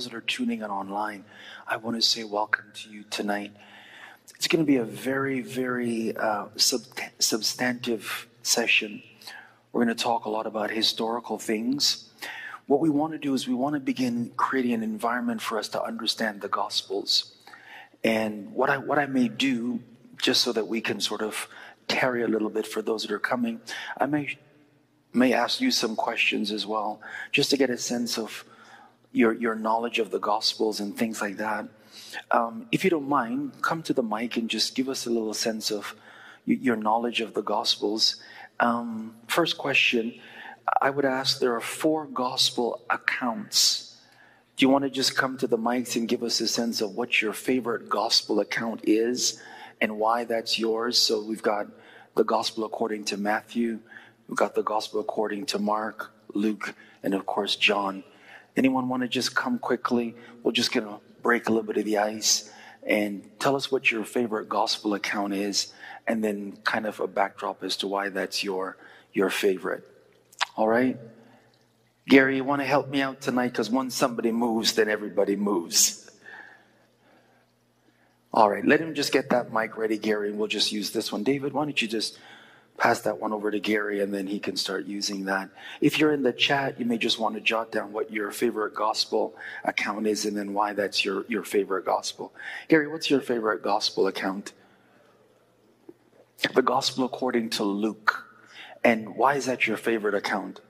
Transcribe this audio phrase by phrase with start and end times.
[0.00, 1.22] those that are tuning in online,
[1.68, 3.52] I want to say welcome to you tonight.
[4.34, 6.86] It's going to be a very, very uh, sub-
[7.18, 9.02] substantive session.
[9.72, 12.08] We're going to talk a lot about historical things.
[12.66, 15.68] What we want to do is we want to begin creating an environment for us
[15.70, 17.34] to understand the Gospels.
[18.02, 19.80] And what I, what I may do,
[20.16, 21.46] just so that we can sort of
[21.88, 23.60] tarry a little bit for those that are coming,
[23.98, 24.38] I may,
[25.12, 28.46] may ask you some questions as well, just to get a sense of
[29.12, 31.66] your, your knowledge of the Gospels and things like that.
[32.30, 35.34] Um, if you don't mind, come to the mic and just give us a little
[35.34, 35.94] sense of
[36.44, 38.16] your knowledge of the Gospels.
[38.58, 40.14] Um, first question
[40.80, 43.96] I would ask there are four Gospel accounts.
[44.56, 46.94] Do you want to just come to the mics and give us a sense of
[46.94, 49.42] what your favorite Gospel account is
[49.80, 50.98] and why that's yours?
[50.98, 51.66] So we've got
[52.14, 53.80] the Gospel according to Matthew,
[54.28, 58.04] we've got the Gospel according to Mark, Luke, and of course, John.
[58.56, 60.14] Anyone want to just come quickly?
[60.42, 62.50] We're just going to break a little bit of the ice
[62.82, 65.72] and tell us what your favorite gospel account is
[66.06, 68.76] and then kind of a backdrop as to why that's your
[69.12, 69.86] your favorite.
[70.56, 70.98] All right?
[72.08, 73.48] Gary you want to help me out tonight?
[73.48, 76.10] Because once somebody moves then everybody moves.
[78.32, 81.12] All right let him just get that mic ready gary and we'll just use this
[81.12, 81.22] one.
[81.22, 82.18] David why don't you just
[82.80, 85.50] pass that one over to Gary and then he can start using that.
[85.82, 88.74] If you're in the chat, you may just want to jot down what your favorite
[88.74, 92.32] gospel account is and then why that's your, your favorite gospel.
[92.68, 94.54] Gary, what's your favorite gospel account?
[96.54, 98.24] The gospel according to Luke.
[98.82, 100.62] And why is that your favorite account?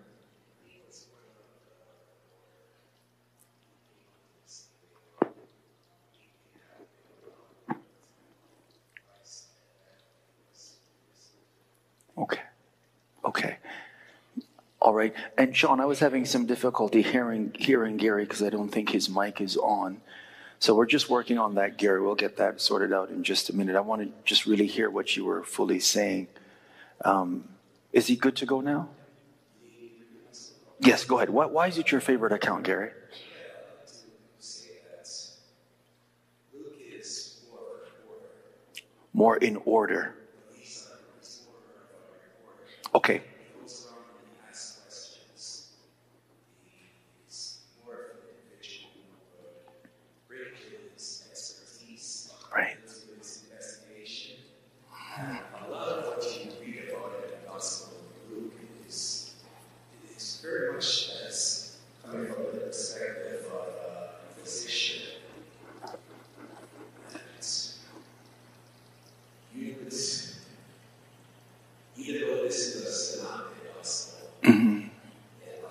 [12.21, 12.41] Okay.
[13.25, 13.57] Okay.
[14.81, 15.15] All right.
[15.37, 19.11] And Sean, I was having some difficulty hearing hearing Gary because I don't think his
[19.11, 20.01] mic is on.
[20.59, 22.03] So we're just working on that, Gary.
[22.03, 23.77] We'll get that sorted out in just a minute.
[23.77, 26.29] I want to just really hear what you were fully saying.
[27.03, 27.49] Um,
[27.93, 28.89] is he good to go now?
[30.79, 31.31] Yes, go ahead.
[31.31, 32.91] Why, why is it your favorite account, Gary?
[39.13, 40.15] More in order.
[42.95, 43.23] Okay.
[52.55, 52.77] Right.
[60.43, 65.03] Very much as coming from the perspective of a physician.
[67.13, 67.47] And
[69.55, 69.93] you would,
[71.97, 74.91] even though this is a synoptic gospel, and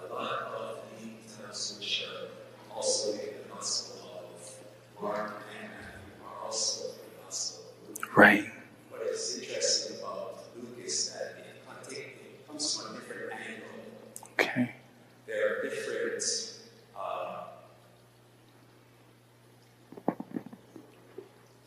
[0.09, 3.97] a lot of the accounts which are also in the Gospel
[4.33, 8.17] of Mark and Matthew are also in the Gospel of Luke.
[8.17, 8.51] Right.
[8.89, 13.33] What is interesting about Luke is that it, I think it comes from a different
[13.33, 13.67] angle.
[14.33, 14.71] Okay.
[15.27, 16.23] There are different
[16.97, 17.43] uh,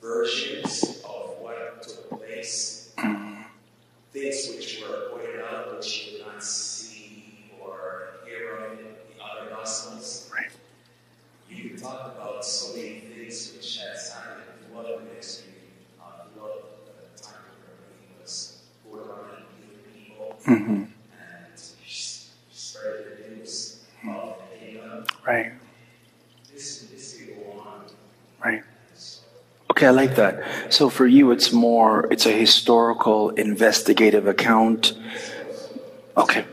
[0.00, 2.92] versions of what took place,
[4.12, 9.24] things which were pointed out which you did not see or hear of in the
[9.24, 10.31] other Gospels.
[10.32, 10.50] Right.
[11.48, 15.52] You can talk about so many things which has happened throughout the ministry,
[16.00, 17.34] uh, throughout the time
[17.64, 21.58] where he was going around and healing people hmm and
[22.52, 25.04] spread the news of the kingdom.
[25.26, 25.52] Right.
[26.52, 27.84] This, this can go on.
[28.44, 28.62] Right.
[29.82, 30.72] Okay, I like that.
[30.72, 34.97] So for you, it's more, it's a historical, investigative account.
[36.16, 36.44] Okay.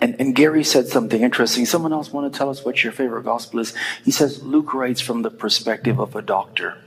[0.00, 1.66] And, and Gary said something interesting.
[1.66, 3.74] Someone else want to tell us what your favorite gospel is?
[4.02, 6.78] He says Luke writes from the perspective of a doctor.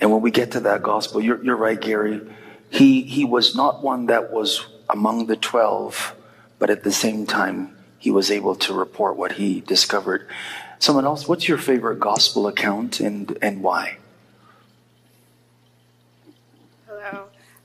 [0.00, 2.20] And when we get to that gospel, you're, you're right, Gary.
[2.68, 6.16] He, he was not one that was among the 12,
[6.58, 10.28] but at the same time, he was able to report what he discovered.
[10.80, 13.98] Someone else, what's your favorite gospel account and, and why?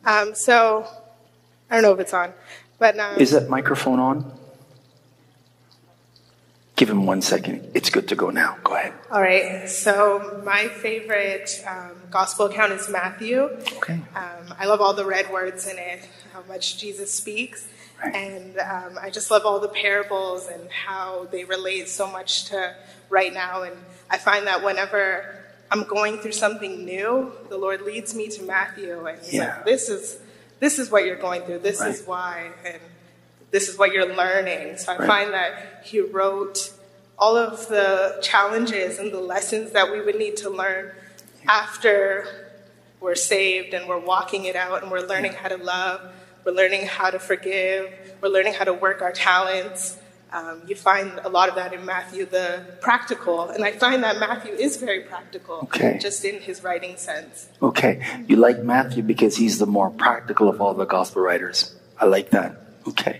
[0.06, 0.88] Um, so,
[1.70, 2.34] I don't know if it's on,
[2.80, 4.32] but um, Is that microphone on?
[6.76, 7.70] Give him one second.
[7.76, 8.58] It's good to go now.
[8.64, 8.94] Go ahead.
[9.12, 9.70] all right.
[9.70, 13.44] So, my favorite um, gospel account is Matthew.
[13.78, 14.00] Okay.
[14.16, 17.68] Um, I love all the red words in it, how much Jesus speaks.
[18.04, 18.16] Right.
[18.16, 22.76] And um, I just love all the parables and how they relate so much to
[23.10, 23.62] right now.
[23.62, 23.76] And
[24.10, 25.41] I find that whenever
[25.72, 29.56] I'm going through something new, the Lord leads me to Matthew, and He's Yeah.
[29.56, 30.18] like, "This is
[30.60, 31.60] this is what you're going through.
[31.60, 32.80] This is why, and
[33.52, 35.08] this is what you're learning." So I Right.
[35.08, 36.72] find that He wrote
[37.18, 40.92] all of the challenges and the lessons that we would need to learn
[41.48, 42.28] after
[43.00, 46.02] we're saved and we're walking it out and we're learning how to love,
[46.44, 47.92] we're learning how to forgive,
[48.22, 49.98] we're learning how to work our talents.
[50.34, 54.18] Um, you find a lot of that in Matthew, the practical, and I find that
[54.18, 56.00] Matthew is very practical, Okay.
[56.02, 57.50] just in his writing sense.
[57.62, 58.02] Okay.
[58.28, 61.76] You like Matthew because he's the more practical of all the gospel writers.
[62.00, 62.56] I like that.
[62.88, 63.20] Okay.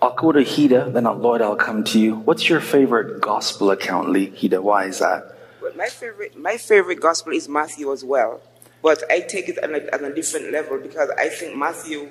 [0.00, 2.14] I'll go to Hida, then I'll, Lloyd, I'll come to you.
[2.16, 4.30] What's your favorite gospel account, Lee?
[4.30, 4.62] Hida?
[4.62, 5.36] Why is that?
[5.60, 8.40] Well, my favorite, my favorite gospel is Matthew as well,
[8.82, 12.10] but I take it on a, on a different level because I think Matthew,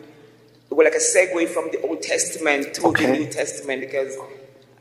[0.73, 3.05] well, like a segue from the Old Testament to Okay.
[3.05, 3.81] the New Testament.
[3.81, 4.17] Because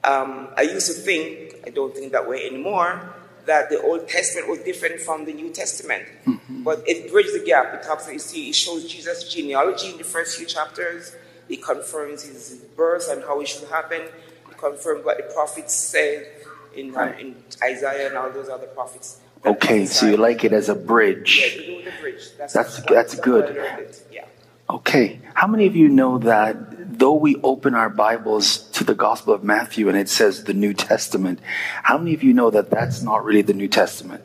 [0.05, 3.15] um, I used to think, I don't think that way anymore,
[3.47, 6.05] that the Old Testament was different from the New Testament.
[6.49, 7.75] But it bridges the gap.
[7.75, 11.17] It talks, you see, it shows Jesus' genealogy in the first few chapters.
[11.49, 14.03] It confirms his birth and how it should happen.
[14.03, 16.27] It confirms what the prophets said
[16.75, 19.19] in, um, in Isaiah and all those other prophets.
[19.45, 21.43] Okay, so you like it as a bridge.
[21.57, 22.23] the bridge.
[22.39, 23.45] That's, That's- what- that's good.
[23.45, 24.07] I learned it.
[24.13, 24.25] Yeah.
[24.71, 25.21] Okay.
[25.35, 29.43] How many of you know that though we open our Bibles to the Gospel of
[29.43, 31.41] Matthew and it says the New Testament,
[31.83, 34.23] how many of you know that that's not really the New Testament?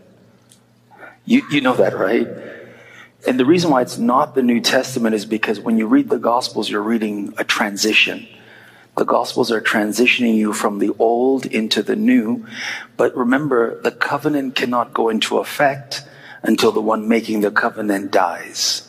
[1.25, 2.27] You, you know that, right?
[3.27, 6.19] And the reason why it's not the New Testament is because when you read the
[6.19, 8.27] Gospels, you're reading a transition.
[8.97, 12.45] The Gospels are transitioning you from the old into the new.
[12.95, 16.03] But remember, the covenant cannot go into effect
[16.43, 18.86] until the one making the covenant dies.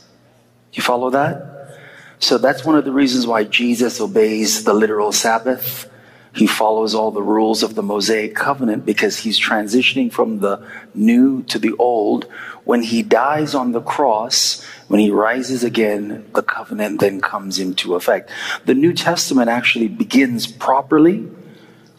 [0.79, 1.77] You follow that?
[2.21, 5.91] So that's one of the reasons why Jesus obeys the literal Sabbath.
[6.33, 10.65] He follows all the rules of the Mosaic covenant because he's transitioning from the
[10.95, 12.27] new to the old.
[12.63, 17.97] When he dies on the cross, when he rises again, the covenant then comes into
[17.97, 18.31] effect.
[18.65, 21.27] The New Testament actually begins properly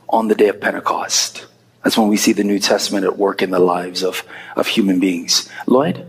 [0.07, 1.47] on the day of Pentecost.
[1.83, 4.23] That's when we see the New Testament at work in the lives of,
[4.55, 5.49] of human beings.
[5.67, 6.07] Lloyd,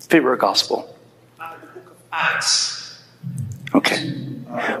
[0.00, 0.94] favorite gospel?
[1.38, 2.98] Uh, the book of Acts.
[3.74, 4.14] Okay.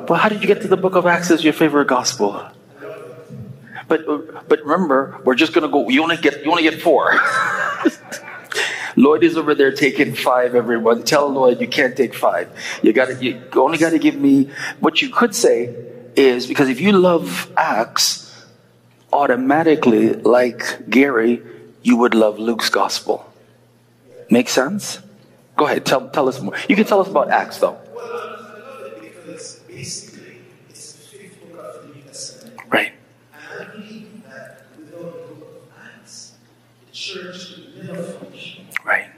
[0.08, 2.44] Well, how did you get to the book of Acts as your favorite gospel?
[3.88, 5.88] But but remember, we're just gonna go.
[5.88, 7.12] You only get you only get four.
[8.96, 10.54] Lloyd is over there taking five.
[10.54, 12.50] Everyone, tell Lloyd you can't take five.
[12.82, 13.22] You got.
[13.22, 14.50] You only got to give me.
[14.80, 15.74] What you could say
[16.16, 18.46] is because if you love Acts,
[19.12, 21.42] automatically, like Gary,
[21.82, 23.32] you would love Luke's gospel.
[24.30, 25.00] Make sense?
[25.60, 25.84] Go ahead.
[25.84, 26.54] Tell tell us more.
[26.70, 27.76] You can tell us about Acts though.
[27.76, 27.86] Of.
[32.70, 32.92] Right.
[33.34, 34.64] And that
[37.90, 38.16] of.
[38.86, 39.10] Right.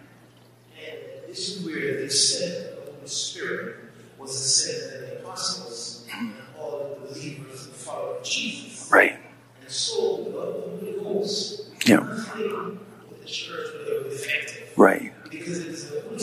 [0.77, 0.99] And
[1.29, 3.77] this is where they said the Holy Spirit
[4.19, 8.91] was the ascended to the apostles and all the believers who followed Jesus.
[8.91, 9.17] Right.
[9.61, 12.01] And so, the Holy Ghost, Yeah.
[12.01, 14.77] with the church would effective.
[14.77, 15.13] Right.
[15.31, 16.19] Because it is the Holy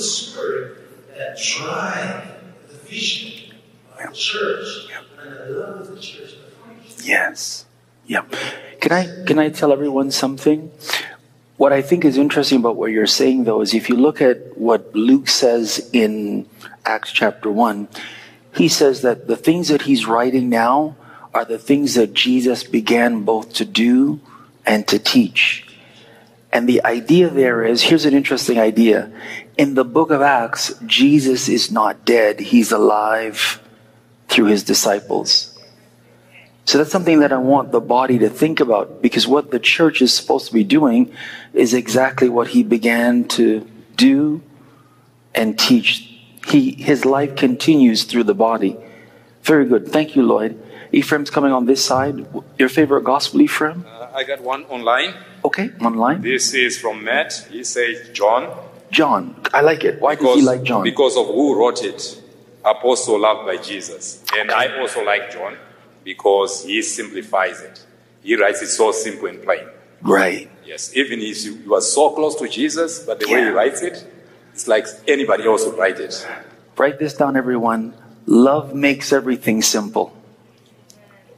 [1.41, 2.27] Drives
[2.68, 3.56] the vision
[3.97, 4.89] of the church
[5.24, 6.36] and the love of the church.
[7.03, 7.65] Yes.
[8.06, 8.25] Yeah.
[8.81, 10.71] Can I can I tell everyone something?
[11.56, 14.57] What I think is interesting about what you're saying though is if you look at
[14.57, 16.45] what Luke says in
[16.86, 17.88] Acts chapter 1,
[18.56, 20.95] he says that the things that he's writing now
[21.33, 24.19] are the things that Jesus began both to do
[24.65, 25.69] and to teach.
[26.51, 29.12] And the idea there is here's an interesting idea.
[29.58, 33.62] In the book of Acts, Jesus is not dead, he's alive
[34.27, 35.58] through his disciples.
[36.65, 40.03] So that's something that I want the body to think about because what the church
[40.03, 41.12] is supposed to be doing
[41.53, 44.44] is exactly what he began to do
[45.34, 46.08] and teach.
[46.48, 48.77] He, his life continues through the body.
[49.41, 49.88] Very good.
[49.88, 50.62] Thank you, Lloyd.
[50.91, 52.27] Ephraim's coming on this side.
[52.58, 53.86] Your favorite gospel, Ephraim?
[54.19, 55.13] I got one online.
[55.45, 56.21] Okay, online.
[56.21, 57.47] This is from Matt.
[57.49, 58.53] He says John.
[58.91, 59.33] John.
[59.53, 60.01] I like it.
[60.01, 60.83] Why does he like John?
[60.83, 62.21] because of who wrote it.
[62.65, 64.21] Apostle loved by Jesus.
[64.35, 65.55] And I also like John
[66.03, 67.85] because he simplifies it.
[68.21, 69.65] He writes it so simple and plain.
[70.01, 70.51] Right.
[70.65, 73.81] Yes, even if you, you are so close to Jesus, but the way he writes
[73.81, 74.05] it,
[74.51, 76.27] it's like anybody else would write it.
[76.77, 77.93] Write this down, everyone.
[78.25, 80.11] Love makes everything simple.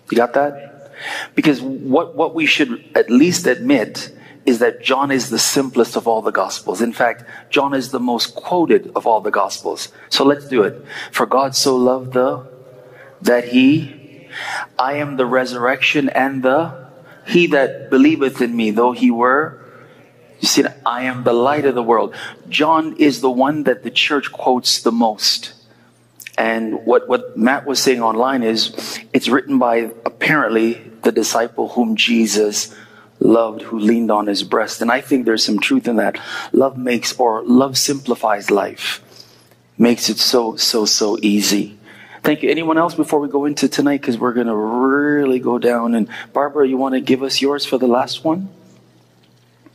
[0.10, 0.71] You got that?
[1.36, 4.12] Because what, what we should at least admit
[4.46, 6.82] is that John is the simplest of all the gospels.
[6.82, 9.90] In fact, John is the most quoted of all the gospels.
[10.10, 10.84] So let's do it.
[11.12, 12.48] For God so loved the,
[13.22, 14.28] that he,
[14.80, 16.90] I am the resurrection and the,
[17.28, 19.62] he that believeth in me, though he were
[20.42, 22.16] you see, I am the light of the world.
[22.50, 25.54] John is the one that the church quotes the most.
[26.36, 31.96] And what, what Matt was saying online is it's written by apparently the disciple whom
[31.96, 32.76] Jesus
[33.20, 34.82] loved, who leaned on his breast.
[34.82, 36.20] And I think there's some truth in that.
[36.52, 39.02] Love makes, or love simplifies life,
[39.78, 41.78] makes it so, so, so easy.
[42.24, 42.50] Thank you.
[42.50, 44.02] Anyone else before we go into tonight?
[44.02, 45.96] Because we're going to really go down.
[45.96, 48.50] And Barbara, you want to give us yours for the last one?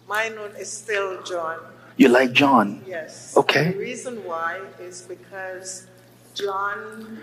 [0.09, 1.59] Mine one is still John.
[1.97, 2.85] You like John?
[2.87, 3.37] Yes.
[3.37, 3.73] Okay.
[3.73, 5.87] The reason why is because
[6.35, 7.19] John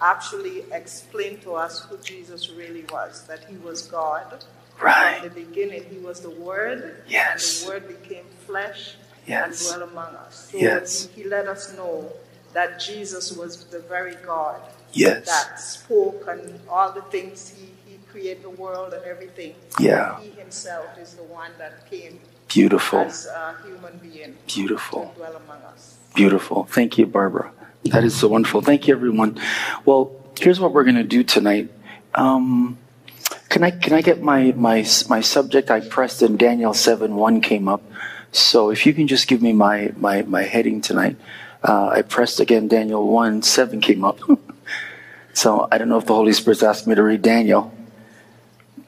[0.00, 4.44] actually explained to us who Jesus really was, that he was God.
[4.80, 5.18] Right.
[5.20, 7.02] From the beginning, he was the Word.
[7.08, 7.62] Yes.
[7.62, 8.94] And the Word became flesh
[9.26, 9.70] Yes.
[9.70, 10.48] and dwelt among us.
[10.52, 11.08] So Yes.
[11.14, 12.12] he, he let us know
[12.54, 14.60] that Jesus was the very God
[14.92, 15.26] Yes.
[15.26, 19.54] that spoke and all the things he, he created the world and everything.
[19.80, 20.18] Yeah.
[20.20, 23.00] He himself is the one that came Beautiful.
[23.00, 25.08] as a human being Beautiful.
[25.10, 25.96] to dwell among us.
[26.14, 26.64] Beautiful.
[26.64, 27.52] Thank you, Barbara.
[27.84, 28.60] That is so wonderful.
[28.60, 29.40] Thank you, everyone.
[29.84, 31.70] Well, here's what we're going to do tonight.
[32.14, 32.78] Um,
[33.48, 35.70] can I can I get my my my subject?
[35.70, 37.82] I pressed and Daniel seven one came up.
[38.30, 41.16] So if you can just give me my my my heading tonight.
[41.62, 42.68] Uh, I pressed again.
[42.68, 44.20] Daniel one seven came up.
[45.32, 47.72] so I don't know if the Holy Spirit's asked me to read Daniel,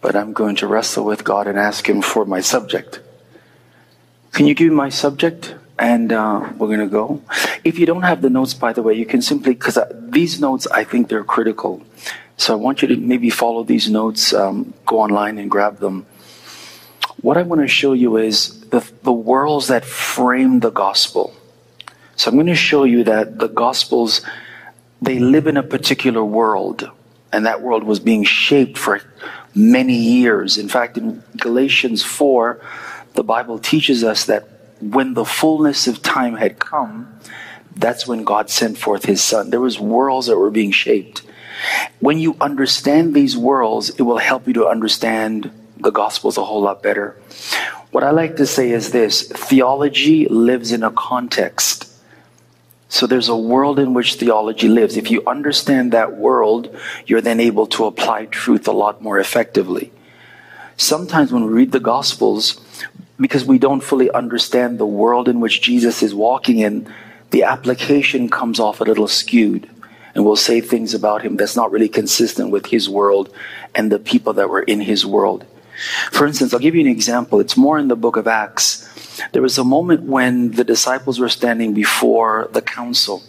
[0.01, 3.01] but I'm going to wrestle with God and ask Him for my subject.
[4.33, 5.55] Can you give me my subject?
[5.81, 7.23] And uh, we're going to go.
[7.65, 10.67] If you don't have the notes, by the way, you can simply, because these notes,
[10.67, 11.83] I think they're critical.
[12.37, 16.05] So I want you to maybe follow these notes, um, go online and grab them.
[17.23, 21.35] What I want to show you is the, the worlds that frame the gospel.
[22.15, 24.21] So I'm going to show you that the gospels,
[25.01, 26.91] they live in a particular world,
[27.33, 29.01] and that world was being shaped for
[29.55, 30.59] many years.
[30.59, 32.61] In fact, in Galatians 4,
[33.15, 37.19] the Bible teaches us that when the fullness of time had come,
[37.77, 39.51] that's when God sent forth his son.
[39.51, 41.23] There was worlds that were being shaped.
[42.01, 46.63] When you understand these worlds, it will help you to understand the gospels a whole
[46.63, 47.17] lot better.
[47.91, 51.87] What I like to say is this theology lives in a context.
[52.89, 54.97] So there's a world in which theology lives.
[54.97, 59.93] If you understand that world, you're then able to apply truth a lot more effectively.
[60.77, 62.61] Sometimes when we read the gospels,
[63.21, 66.93] because we don't fully understand the world in which Jesus is walking in,
[67.31, 69.69] the application comes off a little skewed.
[70.15, 73.33] And we'll say things about him that's not really consistent with his world
[73.75, 75.45] and the people that were in his world.
[76.11, 77.41] For instance, I'll give you an example.
[77.41, 78.89] It's more in the book of Acts.
[79.33, 83.23] There was a moment when the disciples were standing before the council.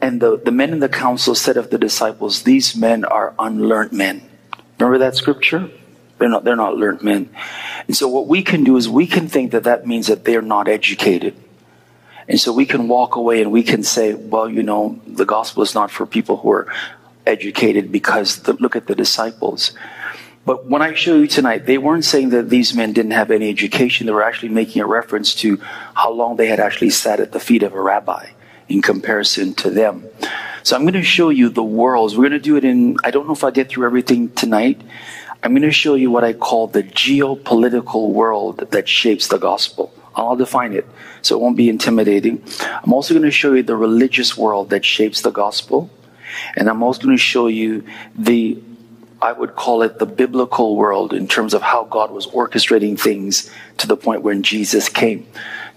[0.00, 3.92] And the, the men in the council said of the disciples, These men are unlearned
[3.92, 4.22] men.
[4.78, 5.70] Remember that scripture?
[6.18, 7.30] They're not, they're not learned men.
[7.86, 10.42] And so what we can do is we can think that that means that they're
[10.42, 11.36] not educated.
[12.28, 15.62] And so we can walk away and we can say, well, you know, the gospel
[15.62, 16.72] is not for people who are
[17.26, 19.72] educated because the, look at the disciples.
[20.44, 23.50] But when I show you tonight, they weren't saying that these men didn't have any
[23.50, 24.06] education.
[24.06, 25.58] They were actually making a reference to
[25.94, 28.30] how long they had actually sat at the feet of a rabbi
[28.68, 30.06] in comparison to them.
[30.62, 32.16] So I'm going to show you the worlds.
[32.16, 34.80] We're going to do it in, I don't know if I get through everything tonight.
[35.42, 39.94] I'm going to show you what I call the geopolitical world that shapes the gospel.
[40.14, 40.86] I'll define it
[41.22, 42.42] so it won't be intimidating.
[42.60, 45.90] I'm also going to show you the religious world that shapes the gospel.
[46.56, 47.84] And I'm also going to show you
[48.16, 48.60] the,
[49.22, 53.50] I would call it the biblical world in terms of how God was orchestrating things
[53.78, 55.26] to the point when Jesus came.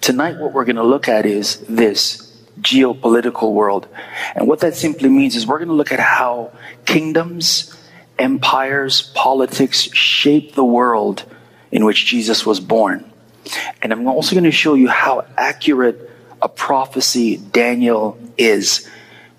[0.02, 3.88] Tonight, what we're going to look at is this geopolitical world.
[4.36, 6.52] And what that simply means is we're going to look at how
[6.86, 7.76] kingdoms,
[8.22, 11.26] empires, politics shape the world
[11.72, 13.04] in which Jesus was born.
[13.82, 16.10] And I'm also going to show you how accurate
[16.42, 18.88] a prophecy Daniel is.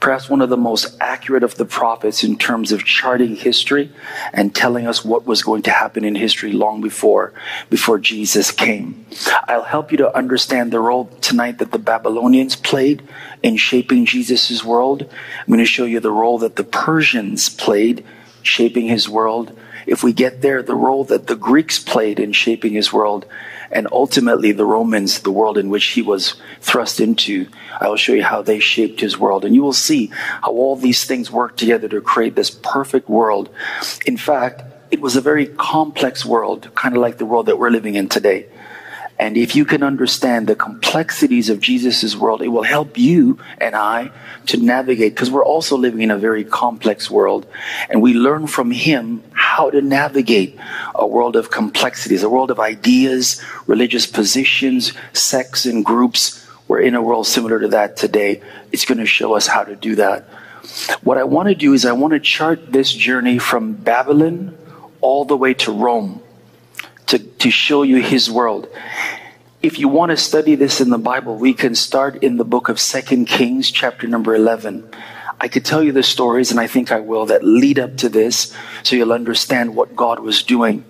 [0.00, 3.92] Perhaps one of the most accurate of the prophets in terms of charting history
[4.32, 7.32] and telling us what was going to happen in history long before,
[7.70, 9.06] before Jesus came.
[9.46, 13.00] I'll help you to understand the role tonight that the Babylonians played
[13.44, 15.02] in shaping Jesus' world.
[15.02, 18.04] I'm going to show you the role that the Persians played
[18.42, 19.56] shaping his world.
[19.86, 23.26] If we get there, the role that the Greeks played in shaping his world
[23.72, 27.48] and ultimately the Romans, the world in which he was thrust into.
[27.80, 29.44] I will show you how they shaped his world.
[29.44, 30.06] And you will see
[30.42, 33.48] how all these things work together to create this perfect world.
[34.06, 37.70] In fact, it was a very complex world, kind of like the world that we're
[37.70, 38.46] living in today.
[39.22, 43.76] And if you can understand the complexities of Jesus' world, it will help you and
[43.76, 44.10] I
[44.46, 47.46] to navigate because we're also living in a very complex world.
[47.88, 50.58] And we learn from him how to navigate
[50.96, 56.44] a world of complexities, a world of ideas, religious positions, sects, and groups.
[56.66, 58.42] We're in a world similar to that today.
[58.72, 60.24] It's going to show us how to do that.
[61.04, 64.58] What I want to do is I want to chart this journey from Babylon
[65.00, 66.20] all the way to Rome
[67.06, 68.68] to, to show you his world.
[69.62, 72.68] If you want to study this in the Bible, we can start in the book
[72.68, 74.90] of Second Kings, chapter number 11.
[75.40, 78.08] I could tell you the stories, and I think I will, that lead up to
[78.08, 80.84] this so you'll understand what God was doing.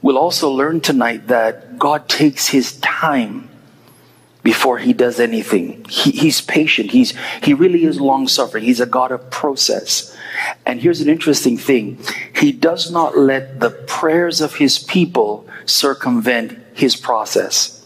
[0.00, 3.50] We'll also learn tonight that God takes his time
[4.42, 5.84] before he does anything.
[5.88, 6.90] He, he's patient.
[6.90, 8.64] He's, he really is long suffering.
[8.64, 10.16] He's a God of process.
[10.66, 11.98] And here's an interesting thing.
[12.34, 17.76] He does not let the prayers of his people circumvent his process.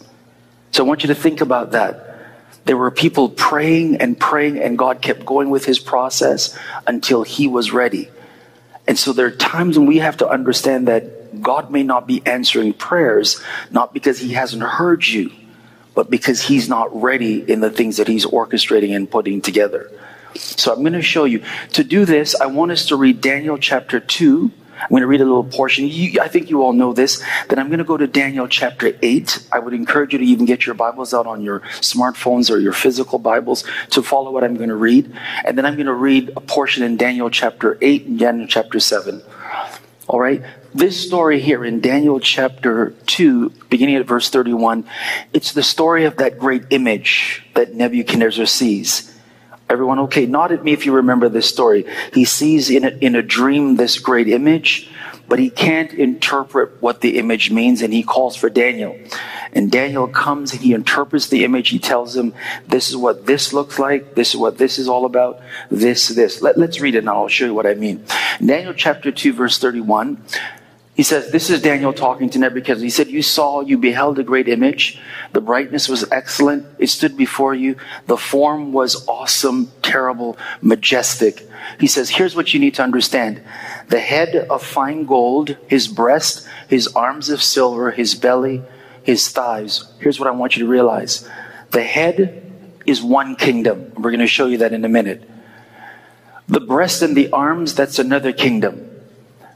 [0.72, 2.00] So I want you to think about that.
[2.64, 7.46] There were people praying and praying, and God kept going with his process until he
[7.46, 8.08] was ready.
[8.86, 12.22] And so there are times when we have to understand that God may not be
[12.26, 15.30] answering prayers, not because he hasn't heard you,
[15.94, 19.90] but because he's not ready in the things that he's orchestrating and putting together.
[20.36, 21.42] So I'm going to show you.
[21.72, 24.50] To do this, I want us to read Daniel chapter 2.
[24.76, 25.86] I'm going to read a little portion.
[25.86, 27.22] You, I think you all know this.
[27.48, 29.48] Then I'm going to go to Daniel chapter 8.
[29.52, 32.72] I would encourage you to even get your Bibles out on your smartphones or your
[32.72, 35.16] physical Bibles to follow what I'm going to read.
[35.44, 38.80] And then I'm going to read a portion in Daniel chapter 8 and Daniel chapter
[38.80, 39.22] 7.
[40.08, 40.42] All right?
[40.74, 44.84] This story here in Daniel chapter 2, beginning at verse 31,
[45.32, 49.13] it's the story of that great image that Nebuchadnezzar sees.
[49.74, 51.84] Everyone, okay, nod at me if you remember this story.
[52.12, 54.88] He sees in a, in a dream this great image,
[55.26, 58.96] but he can't interpret what the image means, and he calls for Daniel.
[59.52, 61.70] And Daniel comes and he interprets the image.
[61.70, 62.34] He tells him,
[62.68, 64.14] This is what this looks like.
[64.14, 65.40] This is what this is all about.
[65.72, 66.40] This, this.
[66.40, 67.16] Let, let's read it now.
[67.16, 68.04] I'll show you what I mean.
[68.38, 70.22] Daniel chapter 2, verse 31.
[70.94, 72.84] He says, This is Daniel talking to Nebuchadnezzar.
[72.84, 75.00] He said, You saw, you beheld a great image.
[75.32, 76.66] The brightness was excellent.
[76.78, 77.76] It stood before you.
[78.06, 81.48] The form was awesome, terrible, majestic.
[81.80, 83.42] He says, Here's what you need to understand
[83.88, 88.62] the head of fine gold, his breast, his arms of silver, his belly,
[89.02, 89.92] his thighs.
[89.98, 91.28] Here's what I want you to realize
[91.70, 92.40] the head
[92.86, 93.92] is one kingdom.
[93.96, 95.28] We're going to show you that in a minute.
[96.46, 98.90] The breast and the arms, that's another kingdom.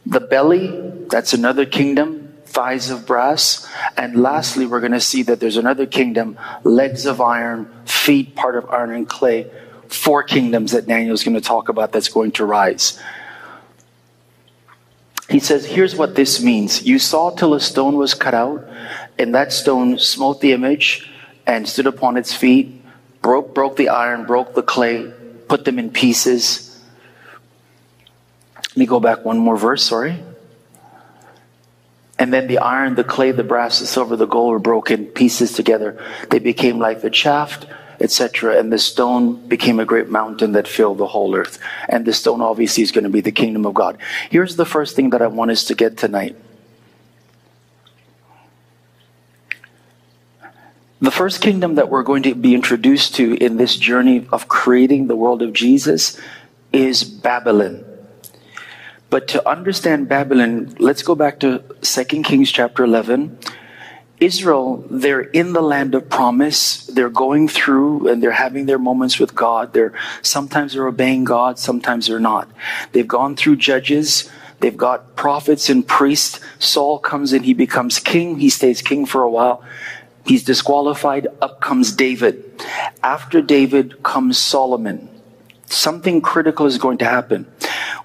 [0.07, 3.69] The belly, that's another kingdom, thighs of brass.
[3.97, 8.57] And lastly, we're going to see that there's another kingdom, legs of iron, feet part
[8.57, 9.51] of iron and clay.
[9.89, 13.01] Four kingdoms that Daniel's going to talk about that's going to rise.
[15.31, 16.87] He says, Here's what this means.
[16.87, 18.67] You saw till a stone was cut out,
[19.19, 21.11] and that stone smote the image
[21.47, 22.83] and stood upon its feet,
[23.23, 25.11] broke, broke the iron, broke the clay,
[25.49, 26.69] put them in pieces
[28.79, 30.23] let me go back one more verse, sorry.
[32.19, 35.53] And then the iron, the clay, the brass, the silver, the gold were broken pieces
[35.53, 36.03] together.
[36.31, 37.67] They became like the shaft,
[38.01, 38.59] etc.
[38.59, 41.59] And the stone became a great mountain that filled the whole earth.
[41.89, 43.99] And the stone obviously is going to be the kingdom of God.
[44.31, 46.37] Here's the first thing that I want us to get tonight.
[51.01, 55.07] The first kingdom that we're going to be introduced to in this journey of creating
[55.07, 56.21] the world of Jesus
[56.73, 57.85] is Babylon.
[59.11, 63.39] But to understand Babylon, let's go back to 2 Kings chapter 11.
[64.21, 66.85] Israel, they're in the land of promise.
[66.87, 69.73] They're going through and they're having their moments with God.
[69.73, 72.51] They're sometimes they're obeying God, sometimes they're not.
[72.93, 74.29] They've gone through judges.
[74.61, 76.41] They've got prophets and priests.
[76.59, 78.41] Saul comes in, he becomes king.
[78.41, 79.63] He stays king for a while.
[80.27, 81.29] He's disqualified.
[81.41, 82.45] Up comes David.
[83.03, 85.09] After David comes Solomon.
[85.69, 87.47] Something critical is going to happen.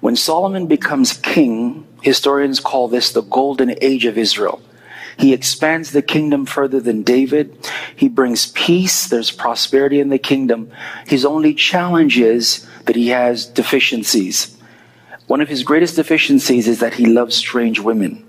[0.00, 4.60] When Solomon becomes king, historians call this the golden age of Israel.
[5.16, 7.56] He expands the kingdom further than David.
[7.94, 9.06] He brings peace.
[9.06, 10.70] There's prosperity in the kingdom.
[11.06, 14.56] His only challenge is that he has deficiencies.
[15.26, 18.26] One of his greatest deficiencies is that he loves strange women.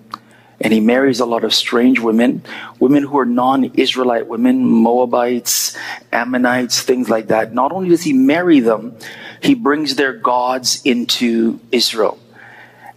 [0.65, 2.41] And he marries a lot of strange women,
[2.79, 5.77] women who are non Israelite women, Moabites,
[6.11, 7.53] Ammonites, things like that.
[7.53, 8.97] Not only does he marry them,
[9.43, 12.17] he brings their gods into Israel.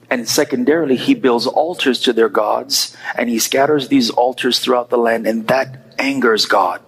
[0.09, 4.97] And secondarily, he builds altars to their gods and he scatters these altars throughout the
[4.97, 6.81] land, and that angers God.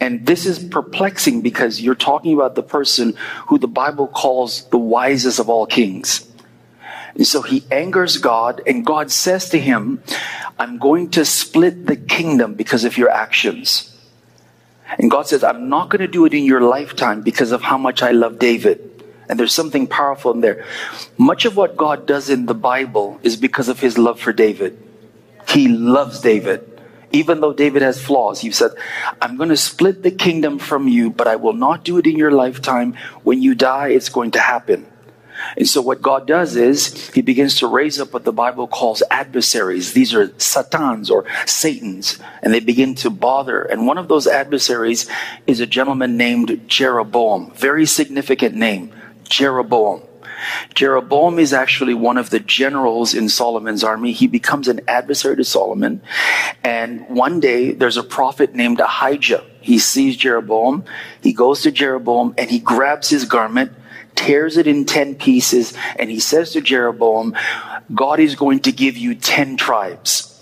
[0.00, 3.14] And this is perplexing because you're talking about the person
[3.46, 6.25] who the Bible calls the wisest of all kings.
[7.16, 10.02] And so he angers God, and God says to him,
[10.58, 13.92] I'm going to split the kingdom because of your actions.
[14.98, 17.78] And God says, I'm not going to do it in your lifetime because of how
[17.78, 19.04] much I love David.
[19.28, 20.64] And there's something powerful in there.
[21.16, 24.78] Much of what God does in the Bible is because of his love for David.
[25.48, 26.72] He loves David.
[27.12, 28.72] Even though David has flaws, he said,
[29.22, 32.16] I'm going to split the kingdom from you, but I will not do it in
[32.16, 32.94] your lifetime.
[33.22, 34.86] When you die, it's going to happen.
[35.56, 39.02] And so what God does is he begins to raise up what the Bible calls
[39.10, 39.92] adversaries.
[39.92, 43.62] These are satans or satans, and they begin to bother.
[43.62, 45.08] And one of those adversaries
[45.46, 47.52] is a gentleman named Jeroboam.
[47.52, 48.92] Very significant name,
[49.28, 50.02] Jeroboam.
[50.74, 54.12] Jeroboam is actually one of the generals in Solomon's army.
[54.12, 56.02] He becomes an adversary to Solomon.
[56.62, 59.44] And one day there's a prophet named Ahijah.
[59.60, 60.84] He sees Jeroboam.
[61.22, 63.72] He goes to Jeroboam and he grabs his garment
[64.16, 67.36] tears it in 10 pieces, and he says to Jeroboam,
[67.94, 70.32] God is going to give you 10 tribes,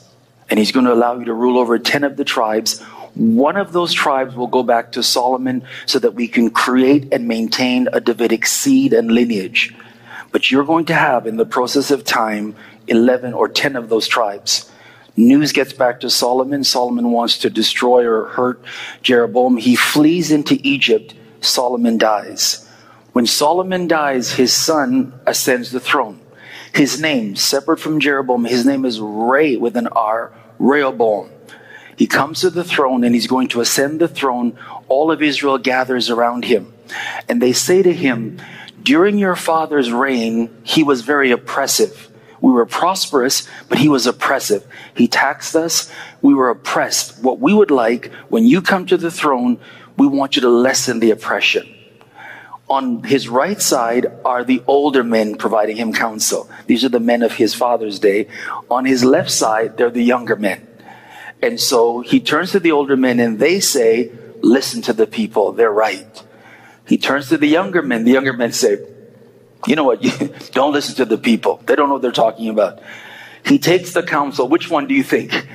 [0.48, 2.80] and he's going to allow you to rule over 10 of the tribes.
[3.14, 7.28] One of those tribes will go back to Solomon so that we can create and
[7.28, 9.74] maintain a Davidic seed and lineage.
[10.32, 12.56] But you're going to have, in the process of time,
[12.88, 14.70] 11 or 10 of those tribes.
[15.16, 16.64] News gets back to Solomon.
[16.64, 18.60] Solomon wants to destroy or hurt
[19.02, 19.56] Jeroboam.
[19.56, 21.14] He flees into Egypt.
[21.40, 22.63] Solomon dies.
[23.14, 26.20] When Solomon dies, his son ascends the throne.
[26.74, 31.30] His name, separate from Jeroboam, his name is Ray with an R, Rehoboam.
[31.96, 34.58] He comes to the throne and he's going to ascend the throne.
[34.88, 36.72] All of Israel gathers around him.
[37.28, 38.42] And they say to him,
[38.82, 42.10] During your father's reign, he was very oppressive.
[42.40, 44.66] We were prosperous, but he was oppressive.
[44.96, 45.88] He taxed us.
[46.20, 47.22] We were oppressed.
[47.22, 49.60] What we would like, when you come to the throne,
[49.96, 51.73] we want you to lessen the oppression.
[52.68, 56.48] On his right side are the older men providing him counsel.
[56.66, 58.28] These are the men of his father's day.
[58.70, 60.66] On his left side, they're the younger men.
[61.42, 65.52] And so he turns to the older men and they say, listen to the people.
[65.52, 66.22] They're right.
[66.86, 68.04] He turns to the younger men.
[68.04, 68.78] The younger men say,
[69.66, 70.02] you know what?
[70.52, 71.62] don't listen to the people.
[71.66, 72.82] They don't know what they're talking about.
[73.44, 74.48] He takes the counsel.
[74.48, 75.46] Which one do you think?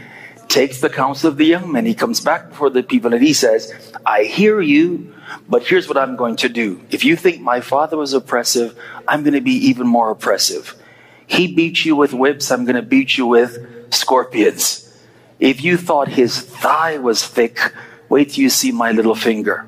[0.49, 1.85] Takes the counsel of the young men.
[1.85, 3.71] He comes back before the people and he says,
[4.05, 5.13] I hear you,
[5.47, 6.81] but here's what I'm going to do.
[6.89, 10.75] If you think my father was oppressive, I'm going to be even more oppressive.
[11.27, 14.85] He beat you with whips, I'm going to beat you with scorpions.
[15.39, 17.71] If you thought his thigh was thick,
[18.09, 19.67] wait till you see my little finger.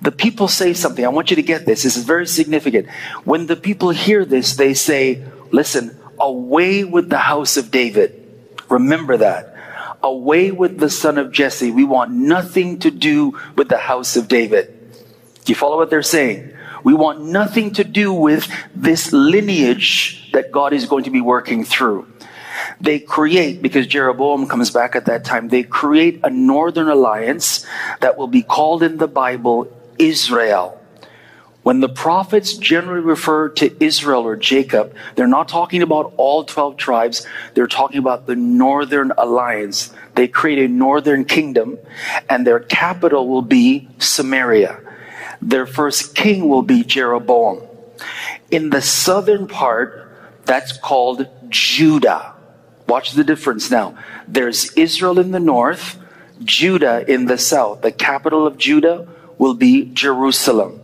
[0.00, 1.04] The people say something.
[1.04, 1.82] I want you to get this.
[1.82, 2.88] This is very significant.
[3.24, 8.22] When the people hear this, they say, listen, away with the house of David.
[8.68, 9.55] Remember that.
[10.02, 11.70] Away with the son of Jesse.
[11.70, 14.72] We want nothing to do with the house of David.
[15.44, 16.52] Do you follow what they're saying?
[16.84, 21.64] We want nothing to do with this lineage that God is going to be working
[21.64, 22.06] through.
[22.80, 27.66] They create, because Jeroboam comes back at that time, they create a northern alliance
[28.00, 30.80] that will be called in the Bible Israel.
[31.66, 36.76] When the prophets generally refer to Israel or Jacob, they're not talking about all 12
[36.76, 37.26] tribes.
[37.54, 39.92] They're talking about the northern alliance.
[40.14, 41.78] They create a northern kingdom
[42.30, 44.80] and their capital will be Samaria
[45.40, 47.62] their first king will be Jeroboam.
[48.50, 50.10] In the southern part,
[50.44, 52.34] that's called Judah.
[52.88, 53.96] Watch the difference now.
[54.28, 55.98] There's Israel in the north,
[56.44, 57.82] Judah in the south.
[57.82, 60.80] The capital of Judah will be Jerusalem.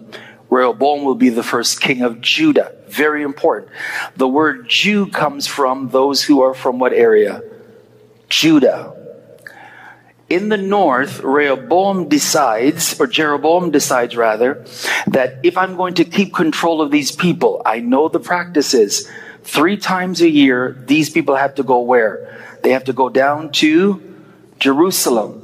[0.52, 2.74] Rehoboam will be the first king of Judah.
[2.88, 3.72] Very important.
[4.16, 7.42] The word Jew comes from those who are from what area?
[8.28, 8.94] Judah
[10.32, 14.64] in the north, Rehoboam decides, or Jeroboam decides rather,
[15.06, 19.06] that if I'm going to keep control of these people, I know the practices.
[19.44, 22.42] Three times a year, these people have to go where?
[22.62, 24.00] They have to go down to
[24.58, 25.41] Jerusalem.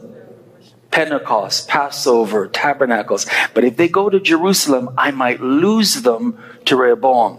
[0.99, 3.25] Pentecost, Passover, Tabernacles.
[3.55, 7.39] But if they go to Jerusalem, I might lose them to Rehoboam.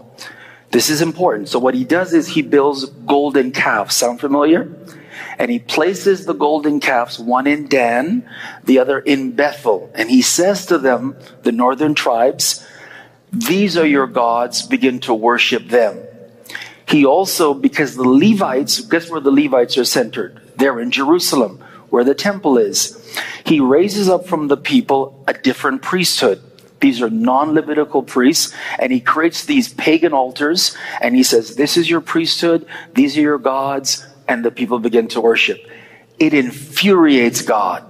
[0.70, 1.50] This is important.
[1.50, 3.94] So what he does is he builds golden calves.
[3.94, 4.74] Sound familiar?
[5.38, 8.28] and he places the golden calves, one in Dan,
[8.64, 9.90] the other in Bethel.
[9.94, 12.66] And he says to them, the northern tribes,
[13.32, 15.98] these are your gods, begin to worship them.
[16.86, 20.40] He also, because the Levites, guess where the Levites are centered?
[20.56, 22.96] They're in Jerusalem, where the temple is.
[23.44, 26.42] He raises up from the people a different priesthood.
[26.80, 31.76] These are non Levitical priests, and he creates these pagan altars, and he says, This
[31.76, 35.60] is your priesthood, these are your gods, and the people begin to worship.
[36.18, 37.84] It infuriates God.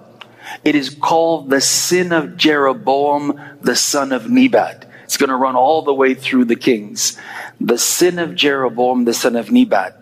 [0.64, 4.90] It is called the sin of Jeroboam, the son of Nebat.
[5.04, 7.18] It's going to run all the way through the kings.
[7.60, 9.99] The sin of Jeroboam, the son of Nebat.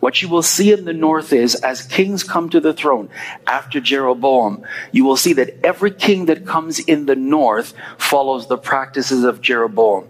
[0.00, 3.08] What you will see in the north is as kings come to the throne
[3.46, 8.58] after Jeroboam, you will see that every king that comes in the north follows the
[8.58, 10.08] practices of Jeroboam.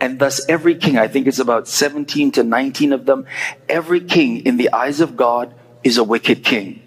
[0.00, 3.26] And thus, every king, I think it's about 17 to 19 of them,
[3.68, 6.82] every king in the eyes of God is a wicked king.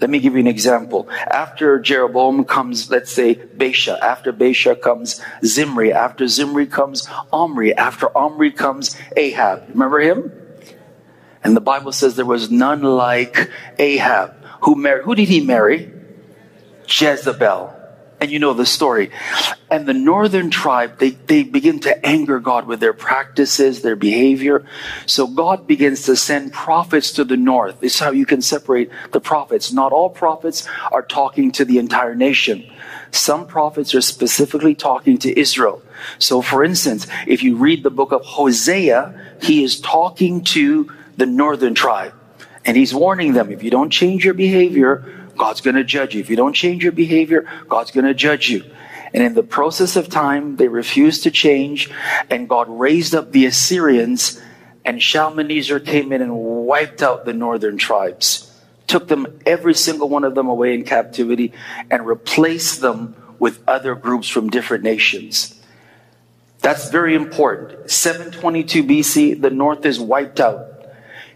[0.00, 1.08] Let me give you an example.
[1.30, 3.98] After Jeroboam comes, let's say, Baasha.
[4.00, 5.92] After Baasha comes Zimri.
[5.92, 7.72] After Zimri comes Omri.
[7.76, 9.68] After Omri comes Ahab.
[9.68, 10.32] Remember him?
[11.44, 14.34] And the Bible says there was none like Ahab.
[14.62, 15.04] Who married?
[15.04, 15.92] Who did he marry?
[16.86, 17.82] Jezebel
[18.22, 19.10] and you know the story.
[19.68, 24.64] And the northern tribe, they, they begin to anger God with their practices, their behavior.
[25.06, 27.80] So God begins to send prophets to the north.
[27.80, 29.72] This is how you can separate the prophets.
[29.72, 32.64] Not all prophets are talking to the entire nation.
[33.10, 35.82] Some prophets are specifically talking to Israel.
[36.20, 40.88] So for instance, if you read the book of Hosea, he is talking to
[41.22, 42.12] the northern tribe.
[42.64, 46.20] And he's warning them, if you don't change your behavior, God's going to judge you.
[46.20, 48.64] If you don't change your behavior, God's going to judge you.
[49.14, 51.92] And in the process of time, they refused to change,
[52.28, 54.42] and God raised up the Assyrians,
[54.84, 60.24] and Shalmaneser came in and wiped out the northern tribes, took them, every single one
[60.24, 61.52] of them, away in captivity,
[61.88, 65.62] and replaced them with other groups from different nations.
[66.62, 67.88] That's very important.
[67.88, 70.71] 722 BC, the north is wiped out.